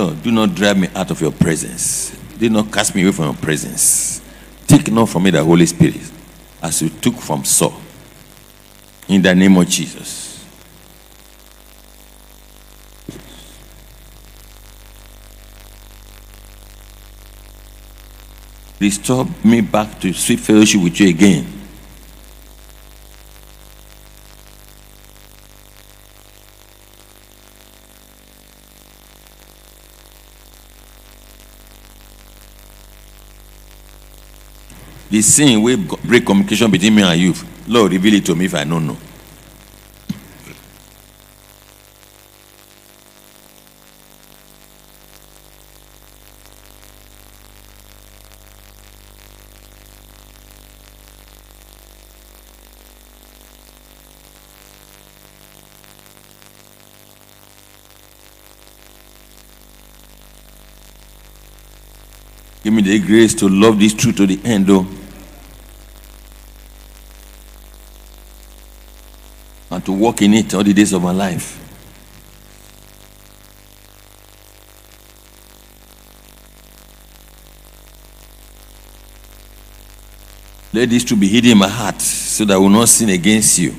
Lord, 0.00 0.22
do 0.22 0.32
not 0.32 0.54
drive 0.54 0.78
me 0.78 0.88
out 0.94 1.10
of 1.10 1.20
your 1.20 1.30
presence. 1.30 2.16
Do 2.38 2.48
not 2.48 2.72
cast 2.72 2.94
me 2.94 3.02
away 3.02 3.12
from 3.12 3.26
your 3.26 3.34
presence. 3.34 4.22
Take 4.66 4.90
not 4.90 5.10
from 5.10 5.24
me 5.24 5.30
the 5.30 5.44
Holy 5.44 5.66
Spirit 5.66 6.00
as 6.62 6.80
you 6.80 6.88
took 6.88 7.16
from 7.16 7.44
Saul. 7.44 7.74
In 9.08 9.20
the 9.20 9.34
name 9.34 9.54
of 9.58 9.68
Jesus. 9.68 10.42
Restore 18.80 19.26
me 19.44 19.60
back 19.60 20.00
to 20.00 20.14
sweet 20.14 20.40
fellowship 20.40 20.82
with 20.82 20.98
you 20.98 21.10
again. 21.10 21.59
The 35.10 35.22
sin 35.22 35.60
will 35.60 35.76
break 36.04 36.24
communication 36.24 36.70
between 36.70 36.94
me 36.94 37.02
and 37.02 37.20
you. 37.20 37.34
Lord, 37.66 37.90
reveal 37.90 38.14
it 38.14 38.26
to 38.26 38.36
me 38.36 38.44
if 38.44 38.54
I 38.54 38.62
don't 38.62 38.86
know. 38.86 38.96
Give 62.62 62.72
me 62.72 62.82
the 62.82 62.98
grace 63.00 63.34
to 63.36 63.48
love 63.48 63.80
this 63.80 63.94
truth 63.94 64.16
to 64.18 64.26
the 64.26 64.38
end, 64.44 64.66
though. 64.68 64.86
To 69.90 69.96
walk 69.96 70.22
in 70.22 70.34
it 70.34 70.54
all 70.54 70.62
the 70.62 70.72
days 70.72 70.92
of 70.92 71.02
my 71.02 71.10
life. 71.10 71.56
Let 80.72 80.88
this 80.88 81.02
to 81.04 81.16
be 81.16 81.26
hidden 81.26 81.50
in 81.50 81.58
my 81.58 81.68
heart 81.68 82.00
so 82.00 82.44
that 82.44 82.54
I 82.54 82.56
will 82.56 82.68
not 82.68 82.88
sin 82.88 83.08
against 83.08 83.58
you. 83.58 83.74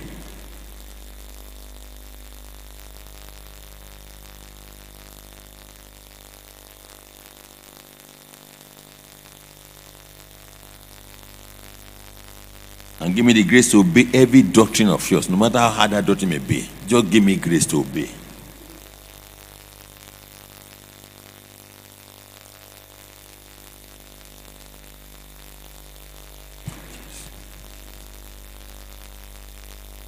The 13.44 13.50
grace 13.50 13.72
to 13.72 13.80
obey 13.80 14.08
every 14.14 14.44
doctrine 14.44 14.90
of 14.90 15.10
yours, 15.10 15.28
no 15.30 15.36
matter 15.36 15.58
how 15.58 15.70
hard 15.70 15.92
that 15.92 16.06
doctrine 16.06 16.30
may 16.30 16.38
be. 16.38 16.70
Just 16.86 17.10
give 17.10 17.24
me 17.24 17.36
grace 17.38 17.66
to 17.68 17.80
obey. 17.80 18.10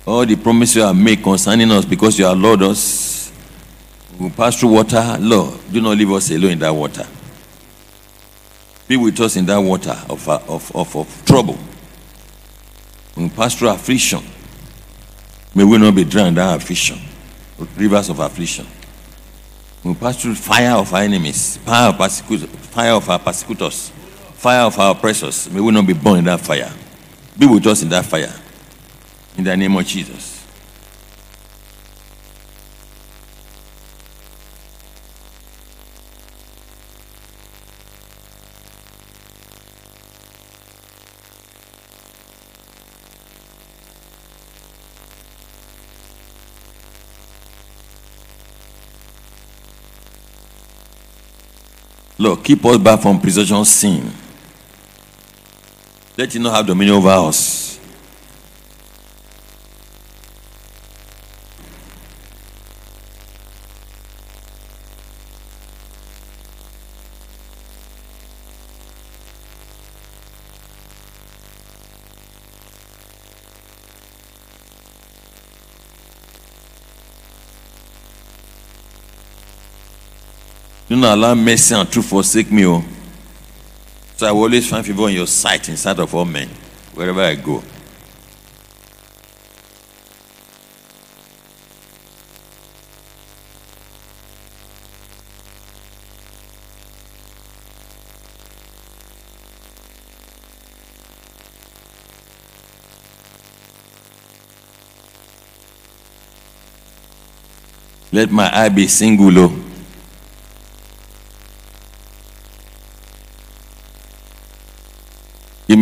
All 0.06 0.26
the 0.26 0.36
promises 0.36 0.76
you 0.76 0.82
have 0.84 0.96
made 0.96 1.24
concerning 1.24 1.72
us 1.72 1.86
because 1.86 2.20
you 2.20 2.26
have 2.26 2.38
loved 2.38 2.62
us, 2.62 3.32
we 4.20 4.30
pass 4.30 4.60
through 4.60 4.74
water. 4.74 5.18
Lord, 5.20 5.60
do 5.72 5.82
not 5.82 5.98
leave 5.98 6.12
us 6.12 6.30
alone 6.30 6.52
in 6.52 6.60
that 6.60 6.72
water. 6.72 7.08
Be 8.88 8.98
with 8.98 9.20
us 9.22 9.38
in 9.38 9.46
that 9.48 9.58
water 9.58 9.98
of, 10.10 10.28
uh, 10.30 10.40
of, 10.48 10.76
of, 10.76 10.96
of 10.96 11.26
trouble. 11.26 11.58
Through 13.36 13.70
affliction. 13.70 14.24
May 15.56 15.64
we 15.64 15.78
not 15.78 15.96
be 15.96 16.04
drowned 16.04 16.38
in 16.38 16.44
affliction. 16.44 17.00
Rivers 17.78 18.10
of 18.10 18.20
affliction. 18.20 18.66
We 19.84 19.94
pass 19.96 20.22
through 20.22 20.36
fire 20.36 20.78
of 20.78 20.94
our 20.94 21.02
enemies, 21.02 21.58
fire 21.58 21.90
of, 21.90 21.98
persecutors, 21.98 22.50
fire 22.50 22.94
of 22.94 23.10
our 23.10 23.20
persecutors, 23.20 23.90
fire 24.34 24.62
of 24.62 24.80
our 24.80 24.92
oppressors. 24.92 25.50
May 25.50 25.60
we 25.60 25.72
not 25.72 25.86
be 25.86 25.94
born 25.94 26.20
in 26.20 26.26
that 26.26 26.40
fire. 26.40 26.72
Be 27.38 27.46
with 27.46 27.68
us 27.68 27.82
in 27.82 27.90
that 27.90 28.06
fire. 28.06 28.34
In 29.38 29.44
the 29.44 29.58
name 29.58 29.76
of 29.76 29.86
Jesus. 29.86 30.33
Lord, 52.34 52.44
keep 52.44 52.66
us 52.66 52.78
back 52.80 53.00
from 53.00 53.22
presumptuous 53.22 53.70
sin. 53.70 54.12
Let 56.18 56.36
it 56.36 56.40
not 56.40 56.56
have 56.56 56.66
dominion 56.66 56.96
over 56.96 57.10
us. 57.10 57.73
Do 80.94 81.00
not 81.00 81.18
allow 81.18 81.34
mercy 81.34 81.74
and 81.74 81.92
truth 81.92 82.06
forsake 82.06 82.52
me. 82.52 82.68
Oh. 82.68 82.86
So 84.16 84.28
I 84.28 84.32
will 84.32 84.44
always 84.44 84.70
find 84.70 84.86
favor 84.86 85.10
in 85.10 85.16
your 85.16 85.26
sight 85.26 85.68
in 85.68 85.76
sight 85.76 85.98
of 85.98 86.14
all 86.14 86.24
men, 86.24 86.48
wherever 86.94 87.20
I 87.20 87.34
go. 87.34 87.64
Let 108.12 108.30
my 108.30 108.56
eye 108.56 108.70
be 108.70 108.86
single. 108.86 109.40
oh. 109.40 109.63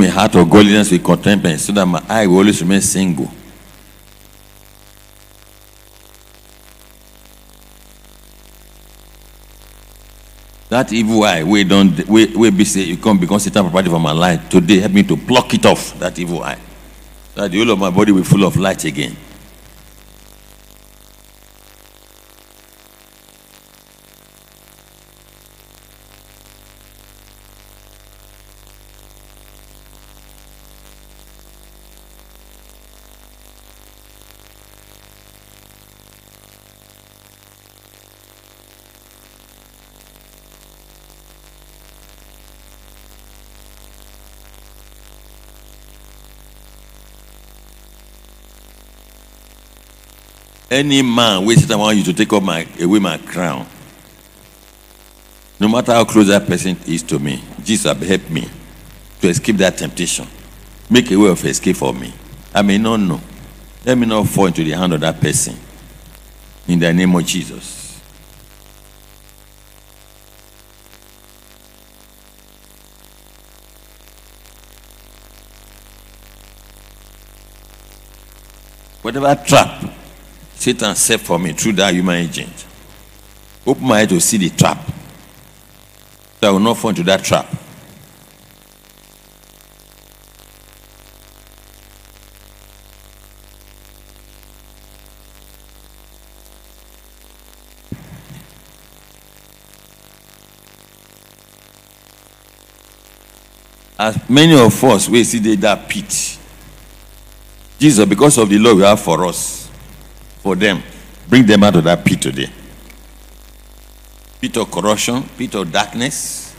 A 0.03 0.11
heart 0.11 0.35
of 0.35 0.49
godliness 0.49 0.91
with 0.91 1.03
contentment 1.03 1.59
so 1.59 1.71
that 1.73 1.85
my 1.85 2.03
eye 2.07 2.27
will 2.27 2.37
always 2.37 2.61
remain 2.61 2.81
single. 2.81 3.31
That 10.69 10.93
evil 10.93 11.23
eye, 11.23 11.43
we 11.43 11.65
don't, 11.65 12.07
we, 12.07 12.27
we 12.27 12.49
be 12.49 12.63
say 12.63 12.83
you 12.83 12.95
come 12.95 13.19
become 13.19 13.39
Satan 13.39 13.63
property 13.69 13.89
for 13.89 13.99
my 13.99 14.13
life. 14.13 14.47
Today, 14.47 14.79
help 14.79 14.93
me 14.93 15.03
to 15.03 15.17
pluck 15.17 15.53
it 15.53 15.65
off, 15.65 15.99
that 15.99 16.17
evil 16.17 16.41
eye. 16.41 16.57
That 17.35 17.51
the 17.51 17.57
whole 17.57 17.71
of 17.71 17.79
my 17.79 17.89
body 17.89 18.13
will 18.13 18.21
be 18.21 18.25
full 18.25 18.45
of 18.45 18.55
light 18.55 18.85
again. 18.85 19.17
Any 50.71 51.01
man 51.01 51.45
wey 51.45 51.55
Satan 51.55 51.79
want 51.79 51.97
you 51.97 52.03
to 52.05 52.13
take 52.13 52.31
up 52.31 52.41
my 52.41 52.65
away 52.79 52.99
my 52.99 53.17
crown. 53.17 53.67
No 55.59 55.67
matter 55.67 55.91
how 55.91 56.05
close 56.05 56.27
that 56.29 56.47
person 56.47 56.77
is 56.87 57.03
to 57.03 57.19
me, 57.19 57.43
Jesus 57.61 57.83
help 57.83 58.29
me 58.29 58.49
to 59.19 59.27
escape 59.27 59.57
that 59.57 59.77
temptation. 59.77 60.25
Make 60.89 61.11
a 61.11 61.17
way 61.17 61.29
of 61.29 61.43
escape 61.43 61.75
for 61.75 61.93
me. 61.93 62.13
I 62.53 62.61
may 62.61 62.77
not 62.77 63.01
know. 63.01 63.19
Let 63.83 63.97
me 63.97 64.07
not 64.07 64.29
fall 64.29 64.45
into 64.45 64.63
the 64.63 64.71
hand 64.71 64.93
of 64.93 65.01
that 65.01 65.19
person. 65.19 65.57
In 66.69 66.79
the 66.79 66.93
name 66.93 67.13
of 67.13 67.25
Jesus. 67.25 67.99
Whatever 79.01 79.35
trap 79.45 80.00
Satan 80.61 80.95
set 80.95 81.19
for 81.19 81.39
me 81.39 81.53
through 81.53 81.71
that 81.71 81.91
human 81.91 82.17
agent. 82.17 82.67
Open 83.65 83.83
my 83.83 84.01
eyes 84.01 84.09
to 84.09 84.21
see 84.21 84.37
the 84.37 84.51
trap. 84.51 84.77
So 86.39 86.47
I 86.47 86.51
will 86.51 86.59
not 86.59 86.77
fall 86.77 86.89
into 86.89 87.01
that 87.01 87.23
trap. 87.23 87.51
As 103.97 104.29
many 104.29 104.53
of 104.53 104.83
us 104.83 105.09
we 105.09 105.23
see 105.23 105.55
that 105.55 105.89
pit. 105.89 106.37
Jesus, 107.79 108.05
because 108.05 108.37
of 108.37 108.47
the 108.47 108.59
love 108.59 108.77
you 108.77 108.83
have 108.83 108.99
for 108.99 109.25
us, 109.25 109.60
for 110.41 110.55
them. 110.55 110.81
Bring 111.29 111.45
them 111.45 111.63
out 111.63 111.75
of 111.75 111.83
that 111.85 112.03
pit 112.03 112.21
today. 112.21 112.51
Pit 114.41 114.57
of 114.57 114.71
corruption, 114.71 115.23
pit 115.37 115.53
of 115.55 115.71
darkness, 115.71 116.55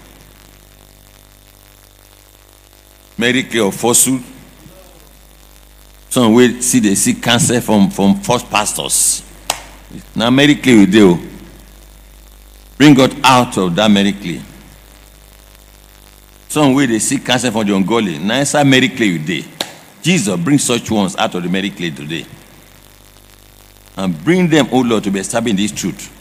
miracle 3.18 3.68
of 3.68 3.74
falsehood. 3.74 4.22
Some 6.08 6.34
will 6.34 6.60
see 6.60 6.78
they 6.78 6.94
see 6.94 7.14
cancer 7.14 7.60
from, 7.60 7.90
from 7.90 8.16
false 8.20 8.44
pastors. 8.44 9.24
Now 10.14 10.30
miracle 10.30 10.72
you 10.72 10.86
do. 10.86 11.28
Bring 12.78 12.94
God 12.94 13.14
out 13.24 13.56
of 13.58 13.74
that 13.76 13.90
miracle. 13.90 14.42
Some 16.48 16.74
way 16.74 16.86
they 16.86 16.98
see 16.98 17.18
cancer 17.18 17.50
from 17.50 17.66
the 17.66 17.74
ungodly. 17.74 18.18
Now 18.18 18.40
it's 18.40 18.54
a 18.54 18.64
miracle 18.64 19.06
you 19.06 19.18
did. 19.18 19.46
Jesus 20.02 20.38
bring 20.38 20.58
such 20.58 20.90
ones 20.90 21.16
out 21.16 21.34
of 21.34 21.42
the 21.42 21.48
miracle 21.48 21.90
today 21.90 22.26
and 23.96 24.24
bring 24.24 24.48
them, 24.48 24.68
oh 24.72 24.80
Lord, 24.80 25.04
to 25.04 25.10
be 25.10 25.20
established 25.20 25.56
this 25.56 25.72
truth. 25.72 26.18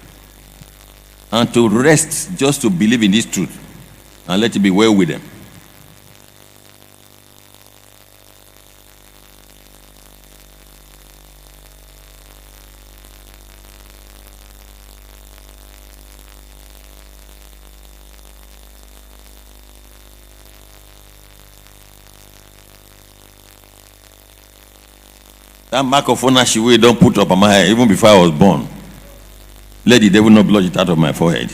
And 1.32 1.54
to 1.54 1.70
rest 1.70 2.38
just 2.38 2.62
to 2.62 2.70
believe 2.70 3.04
in 3.04 3.12
this 3.12 3.26
truth. 3.26 3.58
And 4.28 4.42
let 4.42 4.56
it 4.56 4.60
be 4.60 4.72
well 4.72 4.96
with 4.96 5.10
them. 5.10 5.22
That 25.72 25.86
mark 25.86 26.10
of 26.10 26.22
ownership 26.26 26.62
we 26.64 26.78
don't 26.78 27.00
put 27.00 27.18
up 27.18 27.32
on 27.32 27.40
my 27.40 27.50
head 27.50 27.70
even 27.70 27.88
before 27.88 28.10
I 28.10 28.20
was 28.22 28.32
born. 28.32 28.68
Let 29.86 30.02
the 30.02 30.10
devil 30.10 30.30
not 30.30 30.46
blot 30.46 30.64
it 30.64 30.76
out 30.76 30.90
of 30.90 30.98
my 30.98 31.14
forehead. 31.14 31.50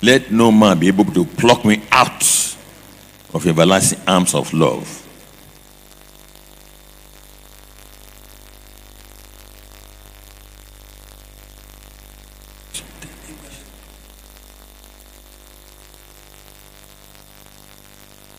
Let 0.00 0.32
no 0.32 0.50
man 0.50 0.78
be 0.78 0.88
able 0.88 1.04
to 1.04 1.26
pluck 1.26 1.62
me 1.66 1.82
out 1.92 2.40
of 3.32 3.46
everlasting 3.46 4.00
arms 4.06 4.34
of 4.34 4.52
love. 4.52 5.06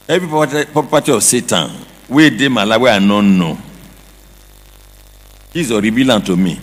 Every 0.07 0.27
property, 0.65 1.13
of 1.13 1.23
Satan, 1.23 1.71
we 2.09 2.29
did 2.29 2.49
my 2.49 2.65
life 2.65 2.81
where 2.81 2.93
I 2.93 2.99
don't 2.99 3.39
know. 3.39 3.57
He's 5.53 5.71
a 5.71 5.79
reveal 5.79 6.11
unto 6.11 6.35
me. 6.35 6.59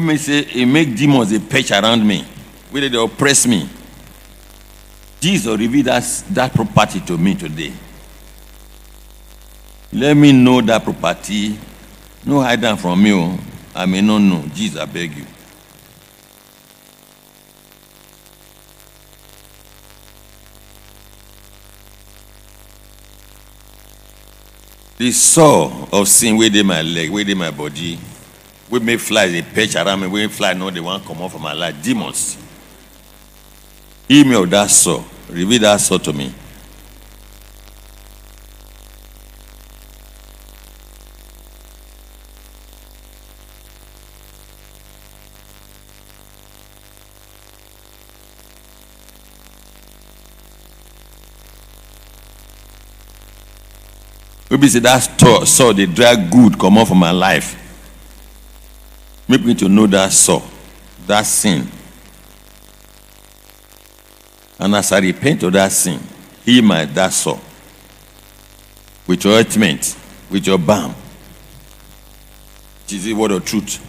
May 0.00 0.16
say 0.16 0.44
he 0.44 0.64
make 0.64 0.96
demons 0.96 1.32
a 1.32 1.40
perch 1.40 1.70
around 1.70 2.06
me. 2.06 2.24
Where 2.70 2.88
they 2.88 2.96
oppress 2.96 3.46
me. 3.46 3.68
Jesus 5.20 5.56
revealed 5.58 5.86
that, 5.86 6.02
that 6.30 6.54
property 6.54 7.00
to 7.00 7.18
me 7.18 7.34
today. 7.34 7.72
Let 9.92 10.16
me 10.16 10.32
know 10.32 10.62
that 10.62 10.82
property. 10.82 11.58
No 12.24 12.40
hide 12.40 12.60
them 12.62 12.76
from 12.78 13.02
me. 13.02 13.12
oh. 13.12 13.38
I 13.74 13.86
may 13.86 14.00
not 14.00 14.18
know. 14.18 14.42
Jesus, 14.54 14.80
I 14.80 14.86
beg 14.86 15.16
you. 15.16 15.26
The 24.98 25.10
sore 25.10 25.88
of 25.92 26.06
sin 26.06 26.38
dey 26.38 26.62
my 26.62 26.80
leg, 26.80 27.10
dey 27.26 27.34
my 27.34 27.50
body, 27.50 27.98
we 28.72 28.80
make 28.80 29.00
fly 29.00 29.26
dey 29.30 29.42
perch 29.42 29.76
around 29.76 30.00
me, 30.00 30.06
wey 30.06 30.26
fly 30.28 30.54
no 30.54 30.70
dey 30.70 30.80
wan 30.80 30.98
comot 31.04 31.30
for 31.30 31.38
my 31.38 31.52
life. 31.52 31.76
Demons. 31.82 32.38
Email 34.10 34.46
that 34.46 34.70
sore. 34.70 35.04
Reveal 35.28 35.60
that 35.60 35.76
sore 35.78 35.98
to 35.98 36.12
me. 36.14 36.32
Maybe 54.50 54.68
say 54.68 54.80
that 54.80 55.18
sore, 55.20 55.46
sore 55.46 55.72
dey 55.74 55.86
drag 55.86 56.30
good 56.30 56.58
comot 56.58 56.88
for 56.88 56.94
my 56.94 57.10
life. 57.10 57.61
Make 59.28 59.44
me 59.44 59.54
to 59.54 59.68
know 59.68 59.86
that 59.86 60.12
sore, 60.12 60.42
that 61.06 61.22
sin. 61.22 61.66
And 64.58 64.74
as 64.74 64.92
I 64.92 64.98
repent 65.00 65.42
of 65.42 65.52
that 65.54 65.72
sin, 65.72 66.00
heal 66.44 66.62
my 66.62 66.84
that 66.84 67.12
sore. 67.12 67.40
With 69.06 69.24
your 69.24 69.38
ointment, 69.38 69.96
with 70.30 70.46
your 70.46 70.58
balm. 70.58 70.94
It 72.84 72.92
is 72.92 73.04
the 73.04 73.14
word 73.14 73.32
of 73.32 73.44
truth. 73.44 73.88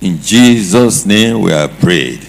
In 0.00 0.20
Jesus' 0.22 1.04
name 1.04 1.40
we 1.42 1.52
are 1.52 1.68
prayed. 1.68 2.28